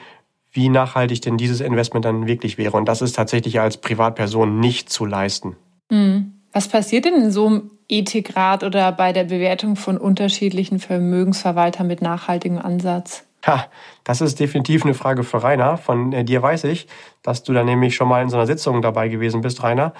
[0.51, 2.75] wie nachhaltig denn dieses Investment dann wirklich wäre.
[2.75, 5.55] Und das ist tatsächlich als Privatperson nicht zu leisten.
[5.89, 6.40] Mhm.
[6.53, 12.01] Was passiert denn in so einem Ethikrat oder bei der Bewertung von unterschiedlichen Vermögensverwaltern mit
[12.01, 13.23] nachhaltigem Ansatz?
[13.45, 13.65] Ha,
[14.03, 15.77] das ist definitiv eine Frage für Rainer.
[15.77, 16.87] Von äh, dir weiß ich,
[17.23, 19.93] dass du da nämlich schon mal in so einer Sitzung dabei gewesen bist, Rainer.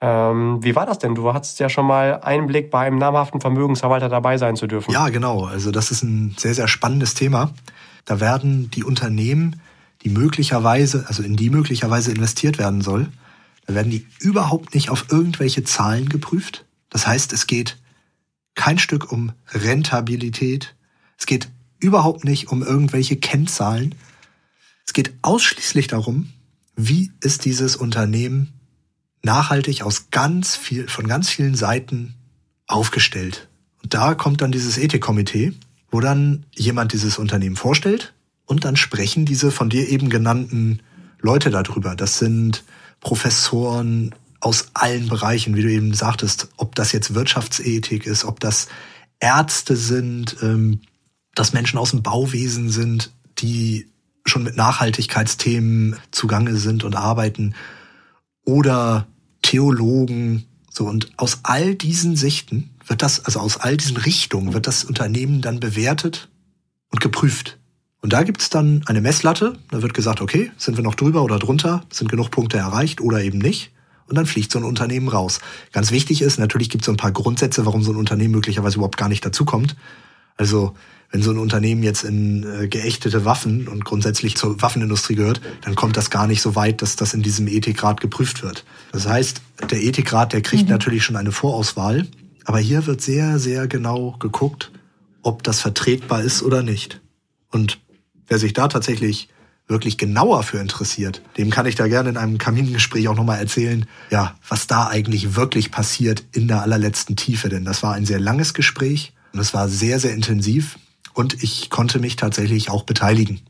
[0.00, 1.14] Ähm, wie war das denn?
[1.14, 4.92] Du hattest ja schon mal Einblick bei einem namhaften Vermögensverwalter dabei sein zu dürfen.
[4.92, 5.44] Ja, genau.
[5.44, 7.50] Also das ist ein sehr, sehr spannendes Thema.
[8.04, 9.60] Da werden die Unternehmen,
[10.02, 13.08] die möglicherweise, also in die möglicherweise investiert werden soll,
[13.68, 16.64] da werden die überhaupt nicht auf irgendwelche Zahlen geprüft.
[16.88, 17.76] Das heißt, es geht
[18.54, 20.74] kein Stück um Rentabilität.
[21.18, 23.94] Es geht überhaupt nicht um irgendwelche Kennzahlen.
[24.86, 26.30] Es geht ausschließlich darum,
[26.76, 28.54] wie ist dieses Unternehmen
[29.22, 32.14] nachhaltig aus ganz viel, von ganz vielen Seiten
[32.66, 33.48] aufgestellt.
[33.82, 35.52] Und da kommt dann dieses Ethikkomitee,
[35.90, 38.14] wo dann jemand dieses Unternehmen vorstellt
[38.46, 40.80] und dann sprechen diese von dir eben genannten
[41.20, 41.94] Leute darüber.
[41.94, 42.64] Das sind
[43.00, 48.68] Professoren aus allen Bereichen, wie du eben sagtest, ob das jetzt Wirtschaftsethik ist, ob das
[49.20, 50.80] Ärzte sind, ähm,
[51.34, 53.86] dass Menschen aus dem Bauwesen sind, die
[54.24, 57.54] schon mit Nachhaltigkeitsthemen zugange sind und arbeiten,
[58.44, 59.06] oder
[59.42, 64.66] Theologen, so und aus all diesen Sichten wird das, also aus all diesen Richtungen wird
[64.66, 66.28] das Unternehmen dann bewertet
[66.90, 67.58] und geprüft.
[68.00, 69.58] Und da gibt's dann eine Messlatte.
[69.70, 71.84] Da wird gesagt, okay, sind wir noch drüber oder drunter?
[71.90, 73.72] Sind genug Punkte erreicht oder eben nicht?
[74.06, 75.40] Und dann fliegt so ein Unternehmen raus.
[75.72, 78.76] Ganz wichtig ist, natürlich gibt es so ein paar Grundsätze, warum so ein Unternehmen möglicherweise
[78.76, 79.76] überhaupt gar nicht dazukommt.
[80.36, 80.74] Also
[81.10, 85.74] wenn so ein Unternehmen jetzt in äh, geächtete Waffen und grundsätzlich zur Waffenindustrie gehört, dann
[85.74, 88.64] kommt das gar nicht so weit, dass das in diesem Ethikrat geprüft wird.
[88.92, 89.40] Das heißt,
[89.70, 90.70] der Ethikrat, der kriegt mhm.
[90.70, 92.06] natürlich schon eine Vorauswahl,
[92.44, 94.70] aber hier wird sehr, sehr genau geguckt,
[95.22, 97.00] ob das vertretbar ist oder nicht.
[97.50, 97.78] Und
[98.28, 99.28] Wer sich da tatsächlich
[99.66, 103.86] wirklich genauer für interessiert, dem kann ich da gerne in einem Kamingespräch auch nochmal erzählen,
[104.10, 107.48] ja, was da eigentlich wirklich passiert in der allerletzten Tiefe.
[107.48, 110.78] Denn das war ein sehr langes Gespräch Und es war sehr, sehr intensiv
[111.12, 113.40] und ich konnte mich tatsächlich auch beteiligen.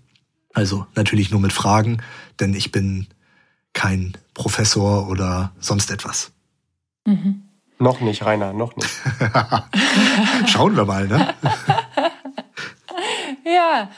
[0.54, 1.98] Also natürlich nur mit Fragen,
[2.40, 3.06] denn ich bin
[3.72, 6.32] kein Professor oder sonst etwas.
[7.04, 7.42] Mhm.
[7.78, 8.90] Noch nicht, Rainer, noch nicht.
[10.48, 11.32] Schauen wir mal, ne?
[13.44, 13.88] ja,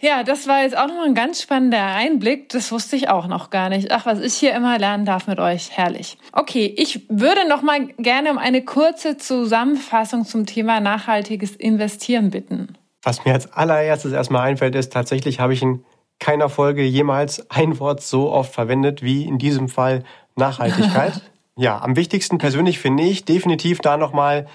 [0.00, 2.48] ja, das war jetzt auch noch ein ganz spannender Einblick.
[2.48, 3.92] Das wusste ich auch noch gar nicht.
[3.92, 5.70] Ach, was ich hier immer lernen darf mit euch.
[5.72, 6.16] Herrlich.
[6.32, 12.78] Okay, ich würde noch mal gerne um eine kurze Zusammenfassung zum Thema nachhaltiges Investieren bitten.
[13.02, 15.84] Was mir als allererstes erstmal einfällt, ist tatsächlich habe ich in
[16.18, 20.04] keiner Folge jemals ein Wort so oft verwendet wie in diesem Fall
[20.36, 21.20] Nachhaltigkeit.
[21.56, 24.46] ja, am wichtigsten persönlich finde ich definitiv da nochmal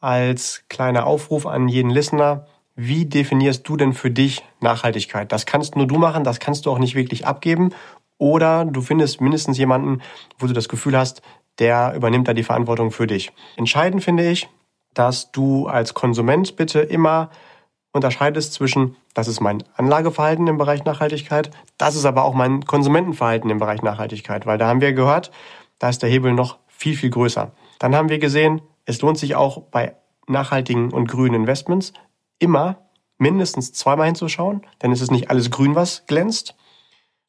[0.00, 5.30] als kleiner Aufruf an jeden Listener, wie definierst du denn für dich Nachhaltigkeit?
[5.30, 7.70] Das kannst nur du machen, das kannst du auch nicht wirklich abgeben.
[8.18, 10.00] Oder du findest mindestens jemanden,
[10.38, 11.22] wo du das Gefühl hast,
[11.58, 13.32] der übernimmt da die Verantwortung für dich.
[13.56, 14.48] Entscheidend finde ich,
[14.94, 17.30] dass du als Konsument bitte immer
[17.92, 23.50] unterscheidest zwischen, das ist mein Anlageverhalten im Bereich Nachhaltigkeit, das ist aber auch mein Konsumentenverhalten
[23.50, 25.30] im Bereich Nachhaltigkeit, weil da haben wir gehört,
[25.78, 27.52] da ist der Hebel noch viel, viel größer.
[27.78, 29.96] Dann haben wir gesehen, es lohnt sich auch bei
[30.26, 31.92] nachhaltigen und grünen Investments
[32.42, 32.78] immer
[33.18, 36.56] mindestens zweimal hinzuschauen, denn es ist nicht alles grün, was glänzt.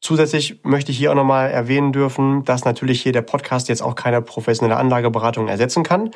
[0.00, 3.94] Zusätzlich möchte ich hier auch nochmal erwähnen dürfen, dass natürlich hier der Podcast jetzt auch
[3.94, 6.10] keine professionelle Anlageberatung ersetzen kann.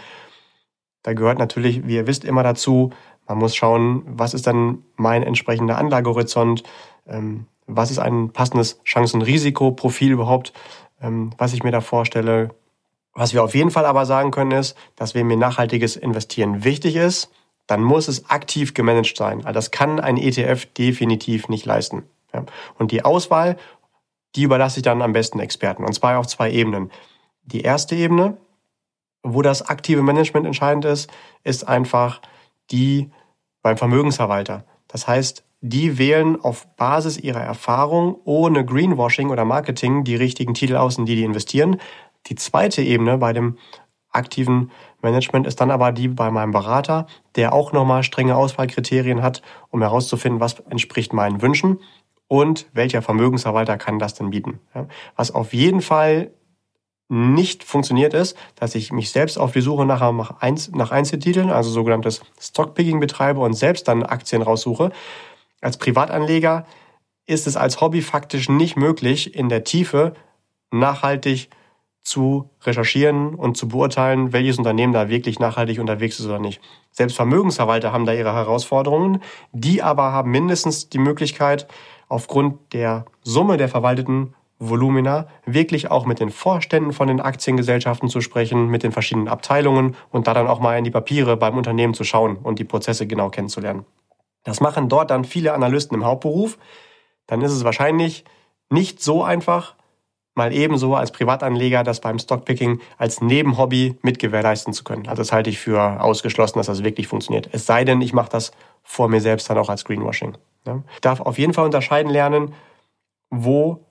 [1.03, 2.91] Da gehört natürlich, wie ihr wisst, immer dazu,
[3.27, 6.65] man muss schauen, was ist dann mein entsprechender Anlagehorizont,
[7.07, 10.53] ähm, was ist ein passendes Chancen-Risiko-Profil überhaupt,
[11.01, 12.51] ähm, was ich mir da vorstelle.
[13.15, 16.97] Was wir auf jeden Fall aber sagen können ist, dass wenn mir nachhaltiges Investieren wichtig
[16.97, 17.31] ist,
[17.69, 19.45] dann muss es aktiv gemanagt sein.
[19.45, 22.03] Also das kann ein ETF definitiv nicht leisten.
[22.79, 23.57] Und die Auswahl,
[24.35, 25.85] die überlasse ich dann am besten Experten.
[25.85, 26.91] Und zwar auf zwei Ebenen.
[27.45, 28.37] Die erste Ebene,
[29.23, 31.11] wo das aktive Management entscheidend ist,
[31.45, 32.21] ist einfach
[32.71, 33.11] die
[33.63, 34.65] beim Vermögensverwalter.
[34.87, 40.77] Das heißt, die wählen auf Basis ihrer Erfahrung ohne Greenwashing oder Marketing die richtigen Titel
[40.77, 41.81] aus, in die die investieren.
[42.27, 43.59] Die zweite Ebene bei dem
[44.11, 44.71] aktiven
[45.03, 49.81] Management ist dann aber die bei meinem Berater, der auch nochmal strenge Auswahlkriterien hat, um
[49.81, 51.81] herauszufinden, was entspricht meinen Wünschen
[52.27, 54.61] und welcher Vermögensverwalter kann das denn bieten.
[55.17, 56.33] Was auf jeden Fall
[57.09, 62.21] nicht funktioniert ist, dass ich mich selbst auf die Suche nach, nach Einzeltiteln, also sogenanntes
[62.39, 64.93] Stockpicking betreibe und selbst dann Aktien raussuche.
[65.63, 66.67] Als Privatanleger
[67.25, 70.15] ist es als Hobby faktisch nicht möglich, in der Tiefe
[70.71, 71.49] nachhaltig
[72.09, 76.61] zu recherchieren und zu beurteilen, welches Unternehmen da wirklich nachhaltig unterwegs ist oder nicht.
[76.91, 79.21] Selbst Vermögensverwalter haben da ihre Herausforderungen,
[79.53, 81.69] die aber haben mindestens die Möglichkeit,
[82.09, 88.23] aufgrund der Summe der verwalteten Volumina wirklich auch mit den Vorständen von den Aktiengesellschaften zu
[88.23, 91.93] sprechen, mit den verschiedenen Abteilungen und da dann auch mal in die Papiere beim Unternehmen
[91.93, 93.85] zu schauen und die Prozesse genau kennenzulernen.
[94.45, 96.59] Das machen dort dann viele Analysten im Hauptberuf.
[97.27, 98.25] Dann ist es wahrscheinlich
[98.71, 99.77] nicht so einfach,
[100.39, 105.07] mal ebenso als Privatanleger das beim Stockpicking als Nebenhobby mit gewährleisten zu können.
[105.07, 107.51] Also das halte ich für ausgeschlossen, dass das wirklich funktioniert.
[107.53, 110.39] Es sei denn, ich mache das vor mir selbst dann auch als Greenwashing.
[110.67, 110.83] Ja.
[111.03, 112.55] Darf auf jeden Fall unterscheiden lernen,
[113.29, 113.85] wo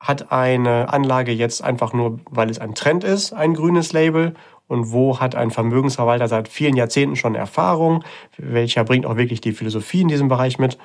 [0.00, 4.34] hat eine Anlage jetzt einfach nur, weil es ein Trend ist, ein grünes Label
[4.66, 8.04] und wo hat ein Vermögensverwalter seit vielen Jahrzehnten schon Erfahrung,
[8.36, 10.76] welcher bringt auch wirklich die Philosophie in diesem Bereich mit.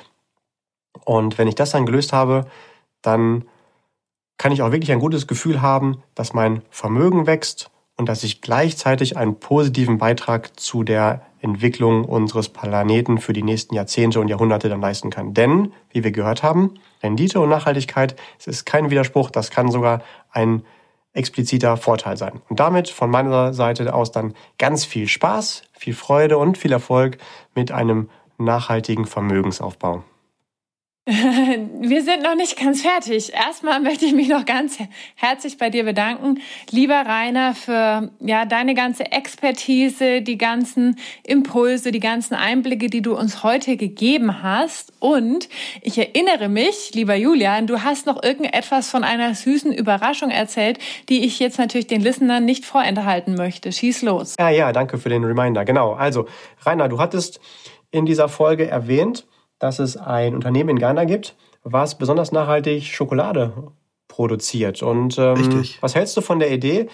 [1.03, 2.45] Und wenn ich das dann gelöst habe,
[3.01, 3.45] dann
[4.41, 8.41] kann ich auch wirklich ein gutes Gefühl haben, dass mein Vermögen wächst und dass ich
[8.41, 14.67] gleichzeitig einen positiven Beitrag zu der Entwicklung unseres Planeten für die nächsten Jahrzehnte und Jahrhunderte
[14.67, 15.35] dann leisten kann.
[15.35, 20.01] Denn, wie wir gehört haben, Rendite und Nachhaltigkeit, es ist kein Widerspruch, das kann sogar
[20.31, 20.63] ein
[21.13, 22.41] expliziter Vorteil sein.
[22.49, 27.19] Und damit von meiner Seite aus dann ganz viel Spaß, viel Freude und viel Erfolg
[27.53, 30.03] mit einem nachhaltigen Vermögensaufbau.
[31.07, 33.33] Wir sind noch nicht ganz fertig.
[33.33, 34.77] Erstmal möchte ich mich noch ganz
[35.15, 36.39] herzlich bei dir bedanken,
[36.69, 43.17] lieber Rainer, für ja deine ganze Expertise, die ganzen Impulse, die ganzen Einblicke, die du
[43.17, 44.93] uns heute gegeben hast.
[44.99, 45.49] Und
[45.81, 50.77] ich erinnere mich, lieber Julian, du hast noch irgendetwas von einer süßen Überraschung erzählt,
[51.09, 53.71] die ich jetzt natürlich den Listenern nicht vorenthalten möchte.
[53.71, 54.35] Schieß los.
[54.37, 55.65] Ja, ja, danke für den Reminder.
[55.65, 55.93] Genau.
[55.93, 56.27] Also,
[56.63, 57.39] Rainer, du hattest
[57.89, 59.25] in dieser Folge erwähnt,
[59.61, 63.53] dass es ein Unternehmen in Ghana gibt, was besonders nachhaltig Schokolade
[64.07, 64.81] produziert.
[64.81, 66.89] Und ähm, was hältst du von der Idee,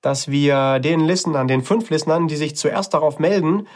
[0.00, 3.66] dass wir den Listenern, den fünf Listenern, die sich zuerst darauf melden,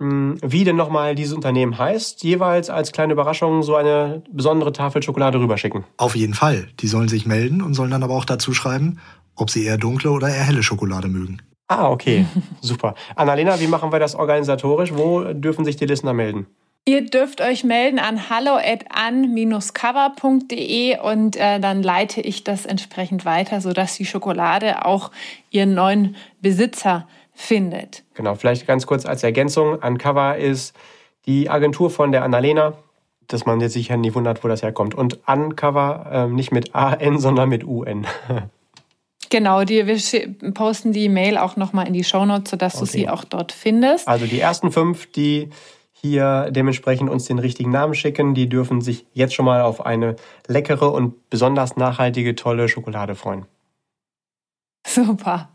[0.00, 5.02] hm, wie denn nochmal dieses Unternehmen heißt, jeweils als kleine Überraschung so eine besondere Tafel
[5.02, 5.84] Schokolade rüberschicken?
[5.96, 6.68] Auf jeden Fall.
[6.80, 9.00] Die sollen sich melden und sollen dann aber auch dazu schreiben,
[9.34, 11.40] ob sie eher dunkle oder eher helle Schokolade mögen.
[11.68, 12.26] Ah, okay.
[12.60, 12.94] Super.
[13.14, 14.92] Annalena, wie machen wir das organisatorisch?
[14.94, 16.46] Wo dürfen sich die Listener melden?
[16.88, 23.96] Ihr dürft euch melden an hallo@an-cover.de und äh, dann leite ich das entsprechend weiter, sodass
[23.96, 25.10] die Schokolade auch
[25.50, 28.04] ihren neuen Besitzer findet.
[28.14, 29.80] Genau, vielleicht ganz kurz als Ergänzung.
[29.80, 30.76] Uncover ist
[31.26, 32.74] die Agentur von der Annalena,
[33.26, 34.94] dass man jetzt sicher nie wundert, wo das herkommt.
[34.94, 38.06] Und Uncover äh, nicht mit A-N, sondern mit U-N.
[39.28, 39.98] Genau, die, wir
[40.54, 42.84] posten die Mail auch nochmal in die Shownotes, sodass okay.
[42.84, 44.06] du sie auch dort findest.
[44.06, 45.50] Also die ersten fünf, die
[46.06, 50.16] hier dementsprechend uns den richtigen Namen schicken, die dürfen sich jetzt schon mal auf eine
[50.46, 53.46] leckere und besonders nachhaltige, tolle Schokolade freuen.
[54.86, 55.50] Super.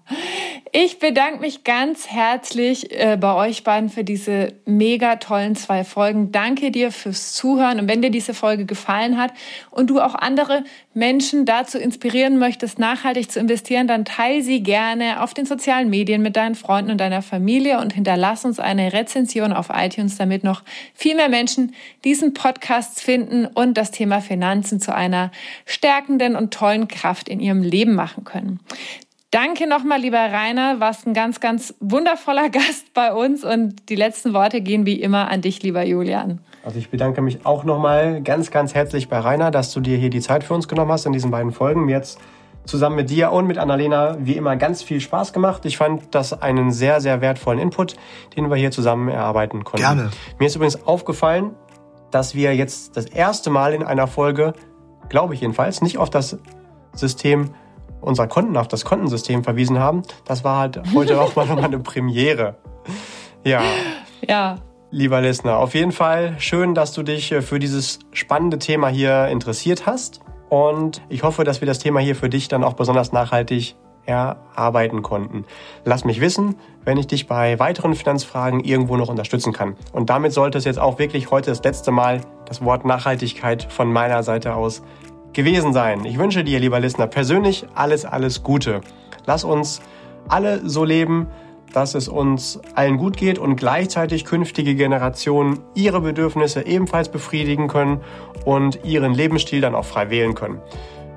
[0.73, 6.31] Ich bedanke mich ganz herzlich äh, bei euch beiden für diese mega tollen zwei Folgen.
[6.31, 7.81] Danke dir fürs Zuhören.
[7.81, 9.33] Und wenn dir diese Folge gefallen hat
[9.69, 10.63] und du auch andere
[10.93, 16.21] Menschen dazu inspirieren möchtest, nachhaltig zu investieren, dann teile sie gerne auf den sozialen Medien
[16.21, 20.63] mit deinen Freunden und deiner Familie und hinterlass uns eine Rezension auf iTunes, damit noch
[20.93, 25.31] viel mehr Menschen diesen Podcast finden und das Thema Finanzen zu einer
[25.65, 28.61] stärkenden und tollen Kraft in ihrem Leben machen können.
[29.31, 30.81] Danke nochmal, lieber Rainer.
[30.81, 33.45] Warst ein ganz, ganz wundervoller Gast bei uns.
[33.45, 36.41] Und die letzten Worte gehen wie immer an dich, lieber Julian.
[36.65, 40.09] Also ich bedanke mich auch nochmal ganz, ganz herzlich bei Rainer, dass du dir hier
[40.09, 41.85] die Zeit für uns genommen hast in diesen beiden Folgen.
[41.85, 42.19] Mir jetzt
[42.65, 45.65] zusammen mit dir und mit Annalena wie immer ganz viel Spaß gemacht.
[45.65, 47.95] Ich fand das einen sehr, sehr wertvollen Input,
[48.35, 49.81] den wir hier zusammen erarbeiten konnten.
[49.81, 50.11] Gerne.
[50.39, 51.51] Mir ist übrigens aufgefallen,
[52.11, 54.53] dass wir jetzt das erste Mal in einer Folge,
[55.07, 56.37] glaube ich jedenfalls, nicht auf das
[56.93, 57.51] System
[58.01, 60.01] unserer Konten auf das Kontensystem verwiesen haben.
[60.25, 62.57] Das war halt heute auch mal nochmal eine Premiere.
[63.43, 63.61] Ja.
[64.27, 64.57] Ja.
[64.93, 69.85] Lieber Listener, auf jeden Fall schön, dass du dich für dieses spannende Thema hier interessiert
[69.85, 70.19] hast.
[70.49, 73.75] Und ich hoffe, dass wir das Thema hier für dich dann auch besonders nachhaltig
[74.05, 75.45] erarbeiten konnten.
[75.85, 79.75] Lass mich wissen, wenn ich dich bei weiteren Finanzfragen irgendwo noch unterstützen kann.
[79.93, 83.91] Und damit sollte es jetzt auch wirklich heute das letzte Mal das Wort Nachhaltigkeit von
[83.91, 84.81] meiner Seite aus
[85.33, 86.05] gewesen sein.
[86.05, 88.81] Ich wünsche dir, lieber Listener, persönlich alles, alles Gute.
[89.25, 89.81] Lass uns
[90.27, 91.27] alle so leben,
[91.73, 98.01] dass es uns allen gut geht und gleichzeitig künftige Generationen ihre Bedürfnisse ebenfalls befriedigen können
[98.45, 100.59] und ihren Lebensstil dann auch frei wählen können.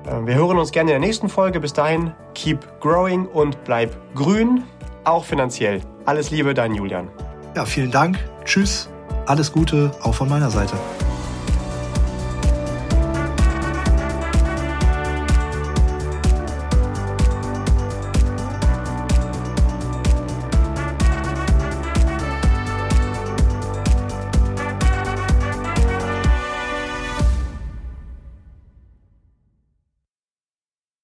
[0.05, 1.59] Äh, wir hören uns gerne in der nächsten Folge.
[1.59, 4.63] Bis dahin, keep growing und bleib grün,
[5.03, 5.81] auch finanziell.
[6.05, 7.09] Alles Liebe, dein Julian.
[7.55, 8.17] Ja, vielen Dank.
[8.43, 8.89] Tschüss.
[9.25, 10.75] Alles Gute, auch von meiner Seite.